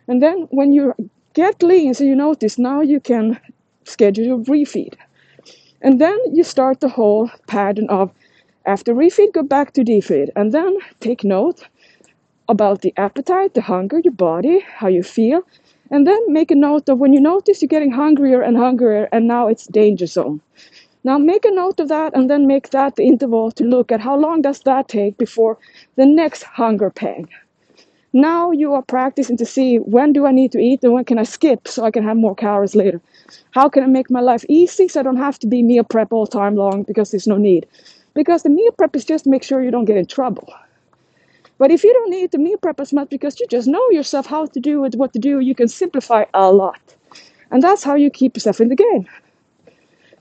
And 0.07 0.21
then 0.21 0.47
when 0.51 0.71
you 0.73 0.93
get 1.33 1.63
lean, 1.63 1.93
so 1.93 2.03
you 2.03 2.15
notice 2.15 2.57
now 2.57 2.81
you 2.81 2.99
can 2.99 3.39
schedule 3.85 4.25
your 4.25 4.39
refeed. 4.39 4.95
And 5.81 5.99
then 5.99 6.17
you 6.33 6.43
start 6.43 6.79
the 6.79 6.89
whole 6.89 7.29
pattern 7.47 7.87
of 7.89 8.11
after 8.65 8.93
refeed, 8.93 9.33
go 9.33 9.43
back 9.43 9.73
to 9.73 9.83
defeed. 9.83 10.31
And 10.35 10.51
then 10.51 10.77
take 10.99 11.23
note 11.23 11.67
about 12.47 12.81
the 12.81 12.93
appetite, 12.97 13.53
the 13.53 13.61
hunger, 13.61 13.99
your 13.99 14.13
body, 14.13 14.59
how 14.59 14.87
you 14.87 15.03
feel. 15.03 15.43
And 15.91 16.05
then 16.05 16.21
make 16.31 16.51
a 16.51 16.55
note 16.55 16.87
of 16.89 16.99
when 16.99 17.13
you 17.13 17.19
notice 17.19 17.61
you're 17.61 17.67
getting 17.67 17.91
hungrier 17.91 18.41
and 18.41 18.57
hungrier, 18.57 19.09
and 19.11 19.27
now 19.27 19.47
it's 19.47 19.67
danger 19.67 20.05
zone. 20.05 20.41
Now 21.03 21.17
make 21.17 21.45
a 21.45 21.51
note 21.51 21.79
of 21.79 21.87
that 21.87 22.13
and 22.13 22.29
then 22.29 22.45
make 22.45 22.71
that 22.71 22.97
the 22.97 23.03
interval 23.03 23.51
to 23.51 23.63
look 23.63 23.91
at 23.91 24.01
how 24.01 24.17
long 24.17 24.41
does 24.41 24.59
that 24.61 24.89
take 24.89 25.17
before 25.17 25.57
the 25.95 26.05
next 26.05 26.43
hunger 26.43 26.89
pang. 26.89 27.29
Now 28.11 28.51
you 28.51 28.73
are 28.73 28.81
practicing 28.81 29.37
to 29.37 29.45
see 29.45 29.77
when 29.77 30.11
do 30.13 30.25
I 30.25 30.31
need 30.31 30.51
to 30.51 30.59
eat 30.59 30.83
and 30.83 30.93
when 30.93 31.05
can 31.05 31.17
I 31.17 31.23
skip 31.23 31.67
so 31.67 31.85
I 31.85 31.91
can 31.91 32.03
have 32.03 32.17
more 32.17 32.35
calories 32.35 32.75
later. 32.75 32.99
How 33.51 33.69
can 33.69 33.83
I 33.83 33.87
make 33.87 34.11
my 34.11 34.19
life 34.19 34.43
easy 34.49 34.87
so 34.87 34.99
I 34.99 35.03
don't 35.03 35.17
have 35.17 35.39
to 35.39 35.47
be 35.47 35.63
meal 35.63 35.83
prep 35.85 36.11
all 36.11 36.27
time 36.27 36.55
long 36.55 36.83
because 36.83 37.11
there's 37.11 37.27
no 37.27 37.37
need. 37.37 37.65
Because 38.13 38.43
the 38.43 38.49
meal 38.49 38.71
prep 38.73 38.95
is 38.95 39.05
just 39.05 39.23
to 39.23 39.29
make 39.29 39.43
sure 39.43 39.63
you 39.63 39.71
don't 39.71 39.85
get 39.85 39.97
in 39.97 40.05
trouble. 40.05 40.51
But 41.59 41.71
if 41.71 41.83
you 41.83 41.93
don't 41.93 42.09
need 42.09 42.31
the 42.31 42.37
meal 42.37 42.57
prep 42.57 42.79
as 42.79 42.93
much 42.93 43.09
because 43.09 43.39
you 43.39 43.45
just 43.47 43.67
know 43.67 43.85
yourself 43.91 44.25
how 44.25 44.45
to 44.47 44.59
do 44.59 44.85
it, 44.85 44.95
what 44.95 45.13
to 45.13 45.19
do, 45.19 45.39
you 45.41 45.53
can 45.53 45.67
simplify 45.67 46.23
a 46.33 46.51
lot. 46.51 46.79
And 47.51 47.61
that's 47.61 47.83
how 47.83 47.95
you 47.95 48.09
keep 48.09 48.35
yourself 48.35 48.61
in 48.61 48.69
the 48.69 48.75
game. 48.75 49.05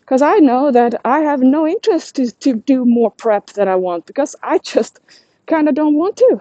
Because 0.00 0.20
I 0.20 0.38
know 0.38 0.72
that 0.72 1.00
I 1.04 1.20
have 1.20 1.40
no 1.40 1.66
interest 1.66 2.16
to, 2.16 2.30
to 2.30 2.54
do 2.54 2.84
more 2.84 3.12
prep 3.12 3.46
than 3.50 3.68
I 3.68 3.76
want 3.76 4.04
because 4.06 4.34
I 4.42 4.58
just 4.58 4.98
kind 5.46 5.68
of 5.68 5.74
don't 5.76 5.94
want 5.94 6.16
to. 6.16 6.40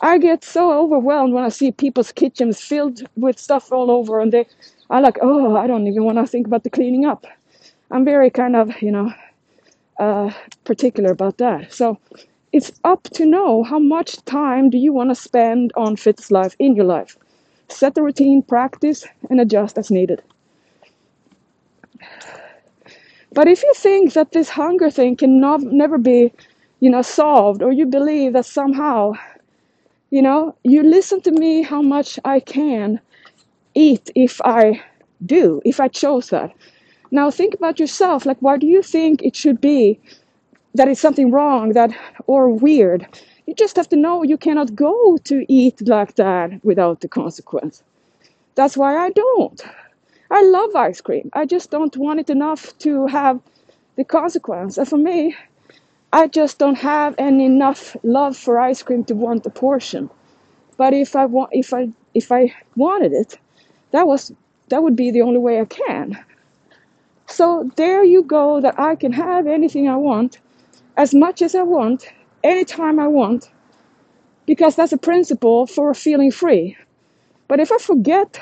I 0.00 0.18
get 0.18 0.42
so 0.44 0.72
overwhelmed 0.72 1.34
when 1.34 1.44
I 1.44 1.50
see 1.50 1.70
people's 1.70 2.12
kitchens 2.12 2.60
filled 2.60 3.02
with 3.16 3.38
stuff 3.38 3.72
all 3.72 3.90
over, 3.90 4.20
and 4.20 4.32
they, 4.32 4.46
I 4.90 5.00
like, 5.00 5.18
oh, 5.22 5.56
I 5.56 5.66
don't 5.66 5.86
even 5.86 6.04
want 6.04 6.18
to 6.18 6.26
think 6.26 6.46
about 6.46 6.64
the 6.64 6.70
cleaning 6.70 7.06
up. 7.06 7.26
I'm 7.90 8.04
very 8.04 8.30
kind 8.30 8.56
of, 8.56 8.80
you 8.82 8.90
know, 8.90 9.12
uh, 9.98 10.32
particular 10.64 11.12
about 11.12 11.38
that. 11.38 11.72
So 11.72 11.98
it's 12.56 12.72
up 12.84 13.04
to 13.04 13.26
know 13.26 13.62
how 13.62 13.78
much 13.78 14.24
time 14.24 14.70
do 14.70 14.78
you 14.78 14.92
want 14.92 15.10
to 15.10 15.14
spend 15.14 15.72
on 15.76 15.96
fitness 15.96 16.30
life 16.30 16.56
in 16.58 16.74
your 16.74 16.86
life. 16.86 17.18
Set 17.68 17.94
the 17.94 18.02
routine, 18.02 18.42
practice, 18.42 19.06
and 19.30 19.40
adjust 19.40 19.78
as 19.78 19.90
needed. 19.90 20.22
But 23.32 23.48
if 23.48 23.62
you 23.62 23.72
think 23.76 24.14
that 24.14 24.32
this 24.32 24.48
hunger 24.48 24.90
thing 24.90 25.16
can 25.16 25.40
not, 25.40 25.62
never 25.62 25.98
be, 25.98 26.32
you 26.80 26.90
know, 26.90 27.02
solved, 27.02 27.62
or 27.62 27.72
you 27.72 27.86
believe 27.86 28.32
that 28.32 28.46
somehow 28.46 29.14
you 30.10 30.22
know, 30.22 30.54
you 30.64 30.82
listen 30.82 31.20
to 31.22 31.32
me 31.32 31.62
how 31.62 31.82
much 31.82 32.18
I 32.24 32.40
can 32.40 33.00
eat 33.74 34.10
if 34.14 34.40
I 34.44 34.82
do, 35.24 35.60
if 35.64 35.80
I 35.80 35.88
chose 35.88 36.30
that. 36.30 36.52
Now 37.10 37.30
think 37.30 37.54
about 37.54 37.80
yourself. 37.80 38.24
Like, 38.24 38.38
why 38.40 38.56
do 38.56 38.66
you 38.66 38.82
think 38.82 39.22
it 39.22 39.36
should 39.36 39.60
be 39.60 40.00
that 40.76 40.88
it's 40.88 41.00
something 41.00 41.30
wrong 41.30 41.72
that 41.72 41.90
or 42.26 42.50
weird? 42.50 43.06
You 43.46 43.54
just 43.54 43.76
have 43.76 43.88
to 43.90 43.96
know 43.96 44.22
you 44.22 44.36
cannot 44.36 44.74
go 44.74 45.18
to 45.24 45.44
eat 45.52 45.86
like 45.86 46.16
that 46.16 46.64
without 46.64 47.00
the 47.00 47.08
consequence. 47.08 47.82
That's 48.56 48.76
why 48.76 48.96
I 48.96 49.10
don't. 49.10 49.62
I 50.30 50.42
love 50.42 50.74
ice 50.74 51.00
cream. 51.00 51.30
I 51.32 51.46
just 51.46 51.70
don't 51.70 51.96
want 51.96 52.20
it 52.20 52.30
enough 52.30 52.76
to 52.78 53.06
have 53.06 53.40
the 53.96 54.04
consequence. 54.04 54.78
And 54.78 54.88
for 54.88 54.98
me, 54.98 55.36
I 56.12 56.26
just 56.26 56.58
don't 56.58 56.78
have 56.78 57.14
any 57.18 57.44
enough 57.44 57.96
love 58.02 58.36
for 58.36 58.58
ice 58.58 58.82
cream 58.82 59.04
to 59.04 59.14
want 59.14 59.46
a 59.46 59.50
portion. 59.50 60.10
But 60.76 60.94
if 60.94 61.16
I 61.16 61.26
want, 61.26 61.50
if 61.52 61.72
I 61.74 61.90
if 62.14 62.32
I 62.32 62.54
wanted 62.76 63.12
it, 63.12 63.38
that 63.92 64.06
was 64.06 64.32
that 64.68 64.82
would 64.82 64.96
be 64.96 65.10
the 65.10 65.22
only 65.22 65.38
way 65.38 65.60
I 65.60 65.64
can. 65.66 66.18
So 67.26 67.70
there 67.76 68.04
you 68.04 68.22
go. 68.22 68.60
That 68.60 68.78
I 68.78 68.96
can 68.96 69.12
have 69.12 69.46
anything 69.46 69.88
I 69.88 69.96
want, 69.96 70.38
as 70.96 71.14
much 71.14 71.42
as 71.42 71.54
I 71.54 71.62
want, 71.62 72.06
anytime 72.44 72.98
I 72.98 73.08
want, 73.08 73.50
because 74.46 74.76
that's 74.76 74.92
a 74.92 74.98
principle 74.98 75.66
for 75.66 75.94
feeling 75.94 76.30
free. 76.32 76.76
But 77.48 77.60
if 77.60 77.72
I 77.72 77.78
forget 77.78 78.40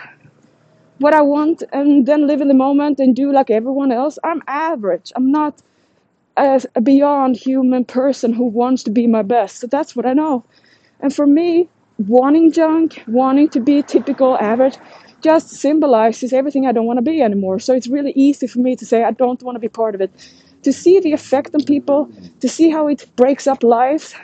what 0.99 1.14
I 1.14 1.23
want 1.23 1.62
and 1.73 2.07
then 2.07 2.27
live 2.27 2.40
in 2.40 2.49
the 2.49 2.55
moment 2.55 3.01
and 3.01 3.17
do 3.17 3.33
like 3.33 3.51
everyone 3.51 3.93
else, 3.93 4.19
I'm 4.25 4.43
average. 4.47 5.12
I'm 5.17 5.31
not 5.31 5.61
a, 6.37 6.62
a 6.75 6.81
beyond 6.81 7.37
human 7.37 7.85
person 7.85 8.33
who 8.33 8.45
wants 8.47 8.83
to 8.85 8.90
be 8.90 9.07
my 9.07 9.23
best. 9.23 9.59
So 9.59 9.67
that's 9.67 9.97
what 9.97 10.07
I 10.07 10.12
know. 10.14 10.45
And 11.01 11.14
for 11.14 11.27
me, 11.27 11.69
wanting 11.99 12.53
junk, 12.53 13.03
wanting 13.07 13.49
to 13.51 13.61
be 13.61 13.83
typical 13.83 14.37
average, 14.38 14.77
just 15.23 15.51
symbolizes 15.51 16.33
everything 16.33 16.67
I 16.67 16.73
don't 16.73 16.87
want 16.87 16.99
to 16.99 17.03
be 17.03 17.23
anymore. 17.23 17.59
So 17.59 17.75
it's 17.75 17.88
really 17.88 18.12
easy 18.14 18.47
for 18.47 18.61
me 18.61 18.77
to 18.77 18.87
say 18.87 19.05
I 19.05 19.12
don't 19.12 19.43
want 19.43 19.57
to 19.57 19.61
be 19.61 19.69
part 19.69 19.95
of 19.95 20.01
it. 20.01 20.11
To 20.64 20.72
see 20.72 21.00
the 21.00 21.12
effect 21.12 21.55
on 21.55 21.64
people, 21.64 22.11
to 22.40 22.48
see 22.48 22.70
how 22.70 22.88
it 22.88 23.07
breaks 23.16 23.46
up 23.46 23.62
lives, 23.62 24.14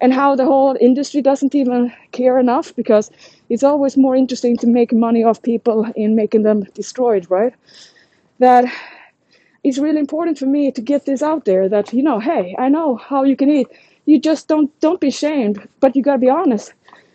and 0.00 0.12
how 0.12 0.36
the 0.36 0.44
whole 0.44 0.76
industry 0.80 1.22
doesn't 1.22 1.54
even 1.54 1.92
care 2.12 2.38
enough 2.38 2.74
because 2.76 3.10
it's 3.48 3.62
always 3.62 3.96
more 3.96 4.14
interesting 4.14 4.56
to 4.58 4.66
make 4.66 4.92
money 4.92 5.24
off 5.24 5.42
people 5.42 5.86
in 5.96 6.14
making 6.14 6.42
them 6.42 6.64
destroyed, 6.74 7.26
right? 7.30 7.54
That 8.38 8.64
it's 9.64 9.78
really 9.78 9.98
important 9.98 10.38
for 10.38 10.46
me 10.46 10.70
to 10.70 10.80
get 10.80 11.06
this 11.06 11.22
out 11.22 11.44
there 11.44 11.68
that 11.68 11.92
you 11.92 12.02
know 12.02 12.20
hey 12.20 12.54
i 12.58 12.68
know 12.68 12.96
how 12.96 13.24
you 13.24 13.36
can 13.36 13.50
eat. 13.50 13.66
You 14.04 14.20
just 14.20 14.46
don't 14.46 14.70
don't 14.80 15.00
be 15.00 15.08
ashamed 15.08 15.68
but 15.80 15.96
you 15.96 16.02
got 16.02 16.12
to 16.12 16.18
be 16.18 16.30
honest. 16.30 16.72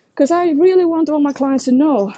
Because 0.09 0.31
i 0.31 0.49
really 0.51 0.85
want 0.85 1.09
all 1.09 1.21
my 1.21 1.33
clients 1.33 1.65
to 1.65 1.71
know 1.71 2.13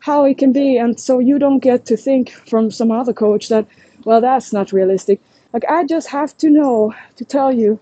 how 0.00 0.24
it 0.24 0.38
can 0.38 0.52
be 0.52 0.78
and 0.78 0.98
so 0.98 1.20
you 1.20 1.38
don't 1.38 1.60
get 1.60 1.86
to 1.86 1.96
think 1.96 2.30
from 2.30 2.70
some 2.72 2.90
other 2.90 3.12
coach 3.12 3.48
that 3.50 3.66
well 4.04 4.20
that's 4.20 4.52
not 4.52 4.72
realistic 4.72 5.20
like 5.52 5.64
i 5.68 5.84
just 5.84 6.08
have 6.08 6.36
to 6.38 6.50
know 6.50 6.94
to 7.16 7.24
tell 7.24 7.52
you 7.52 7.78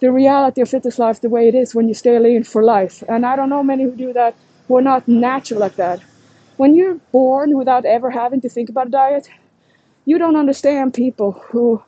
the 0.00 0.12
reality 0.12 0.60
of 0.60 0.68
fitness 0.68 0.98
life 0.98 1.20
the 1.20 1.28
way 1.28 1.48
it 1.48 1.54
is 1.54 1.74
when 1.74 1.88
you 1.88 1.94
stay 1.94 2.18
lean 2.18 2.44
for 2.44 2.62
life 2.62 3.02
and 3.08 3.26
i 3.26 3.36
don't 3.36 3.50
know 3.50 3.62
many 3.62 3.84
who 3.84 3.96
do 3.96 4.12
that 4.12 4.34
who 4.68 4.76
are 4.76 4.82
not 4.82 5.06
natural 5.08 5.60
like 5.60 5.76
that 5.76 6.00
when 6.56 6.74
you're 6.74 6.96
born 7.12 7.56
without 7.56 7.84
ever 7.84 8.10
having 8.10 8.40
to 8.40 8.48
think 8.48 8.68
about 8.68 8.90
diet 8.90 9.28
you 10.06 10.18
don't 10.18 10.36
understand 10.36 10.94
people 10.94 11.32
who 11.50 11.82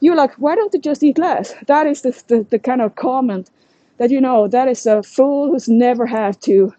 you're 0.00 0.16
like, 0.16 0.34
why 0.34 0.54
don't 0.54 0.72
you 0.74 0.80
just 0.80 1.02
eat 1.02 1.18
less? 1.18 1.54
That 1.66 1.86
is 1.86 2.02
the, 2.02 2.22
the, 2.28 2.46
the 2.50 2.58
kind 2.58 2.80
of 2.82 2.94
comment 2.96 3.50
that 3.98 4.10
you 4.10 4.20
know 4.20 4.48
that 4.48 4.68
is 4.68 4.86
a 4.86 5.02
fool 5.02 5.50
who's 5.50 5.68
never 5.68 6.06
had 6.06 6.40
to 6.42 6.72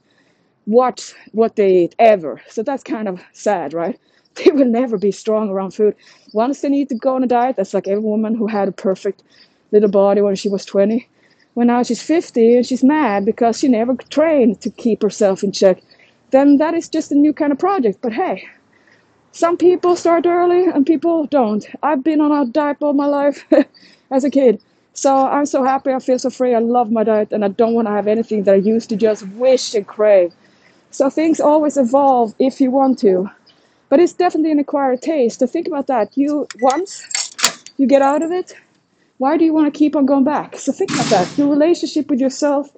watch 0.68 1.14
what 1.34 1.56
they 1.58 1.84
eat 1.86 1.96
ever. 2.00 2.42
So 2.50 2.64
that's 2.64 2.84
kind 2.84 3.08
of 3.08 3.22
sad, 3.34 3.74
right? 3.74 4.00
They 4.46 4.52
will 4.52 4.66
never 4.66 4.98
be 4.98 5.12
strong 5.12 5.50
around 5.50 5.72
food. 5.72 5.96
Once 6.34 6.62
they 6.62 6.70
need 6.70 6.90
to 6.90 6.96
go 6.96 7.16
on 7.16 7.24
a 7.24 7.28
diet, 7.28 7.56
that's 7.58 7.74
like 7.74 7.88
every 7.88 8.04
woman 8.04 8.36
who 8.36 8.48
had 8.48 8.68
a 8.68 8.72
perfect 8.72 9.24
little 9.72 9.90
body 9.90 10.22
when 10.22 10.36
she 10.36 10.50
was 10.50 10.66
20. 10.66 11.08
When 11.56 11.68
now 11.68 11.84
she's 11.84 12.02
50 12.02 12.56
and 12.58 12.66
she's 12.66 12.84
mad 12.84 13.26
because 13.26 13.60
she 13.60 13.68
never 13.68 13.96
trained 13.96 14.62
to 14.62 14.70
keep 14.70 15.02
herself 15.02 15.44
in 15.44 15.52
check, 15.52 15.82
then 16.32 16.58
that 16.58 16.74
is 16.74 16.88
just 16.88 17.12
a 17.12 17.16
new 17.16 17.34
kind 17.34 17.52
of 17.52 17.60
project. 17.60 18.00
But 18.02 18.14
hey, 18.14 18.48
some 19.32 19.58
people 19.58 19.96
start 19.96 20.26
early 20.26 20.66
and 20.66 20.86
people 20.86 21.26
don't. 21.26 21.68
I've 21.84 22.04
been 22.04 22.22
on 22.22 22.32
a 22.32 22.46
diet 22.46 22.78
all 22.82 22.94
my 22.94 23.08
life 23.08 23.46
as 24.12 24.24
a 24.24 24.30
kid. 24.30 24.62
So 24.94 25.16
I'm 25.16 25.46
so 25.46 25.64
happy, 25.64 25.92
I 25.92 26.00
feel 26.00 26.20
so 26.20 26.30
free, 26.30 26.54
I 26.56 26.60
love 26.60 26.92
my 26.92 27.04
diet, 27.04 27.32
and 27.32 27.46
I 27.46 27.48
don't 27.48 27.74
want 27.74 27.88
to 27.88 27.92
have 27.94 28.08
anything 28.08 28.44
that 28.44 28.54
I 28.54 28.58
used 28.58 28.90
to 28.90 28.98
just 28.98 29.28
wish 29.30 29.74
and 29.74 29.88
crave. 29.88 30.34
So 30.92 31.10
things 31.10 31.40
always 31.40 31.78
evolve 31.78 32.34
if 32.40 32.60
you 32.60 32.72
want 32.72 33.00
to. 33.00 33.30
But 33.90 34.00
it's 34.00 34.14
definitely 34.14 34.52
an 34.52 34.60
acquired 34.60 35.02
taste. 35.02 35.40
So 35.40 35.48
think 35.48 35.68
about 35.68 35.88
that. 35.88 36.18
You 36.18 36.48
once 36.62 37.04
you 37.78 37.88
get 37.88 38.02
out 38.02 38.22
of 38.22 38.32
it, 38.32 38.56
why 39.18 39.38
do 39.38 39.46
you 39.46 39.54
want 39.54 39.72
to 39.72 39.78
keep 39.78 39.96
on 39.96 40.06
going 40.06 40.24
back? 40.24 40.58
So 40.58 40.72
think 40.72 40.92
about 40.92 41.08
that. 41.08 41.38
Your 41.38 41.50
relationship 41.50 42.10
with 42.10 42.20
yourself 42.20 42.70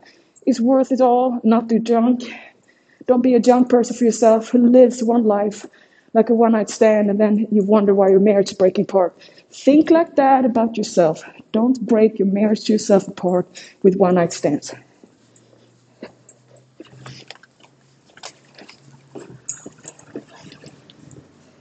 is 0.45 0.59
worth 0.59 0.91
it 0.91 1.01
all, 1.01 1.39
not 1.43 1.67
do 1.67 1.79
junk. 1.79 2.23
Don't 3.07 3.21
be 3.21 3.35
a 3.35 3.39
junk 3.39 3.69
person 3.69 3.95
for 3.95 4.05
yourself 4.05 4.49
who 4.49 4.57
lives 4.57 5.03
one 5.03 5.25
life 5.25 5.65
like 6.13 6.29
a 6.29 6.33
one 6.33 6.51
night 6.51 6.69
stand, 6.69 7.09
and 7.09 7.19
then 7.19 7.47
you 7.51 7.63
wonder 7.63 7.95
why 7.95 8.09
your 8.09 8.19
marriage 8.19 8.51
is 8.51 8.57
breaking 8.57 8.83
apart. 8.83 9.17
Think 9.51 9.89
like 9.89 10.15
that 10.17 10.45
about 10.45 10.77
yourself. 10.77 11.23
Don't 11.51 11.79
break 11.85 12.19
your 12.19 12.27
marriage 12.27 12.65
to 12.65 12.73
yourself 12.73 13.07
apart 13.07 13.47
with 13.81 13.95
one 13.95 14.15
night 14.15 14.33
stands. 14.33 14.73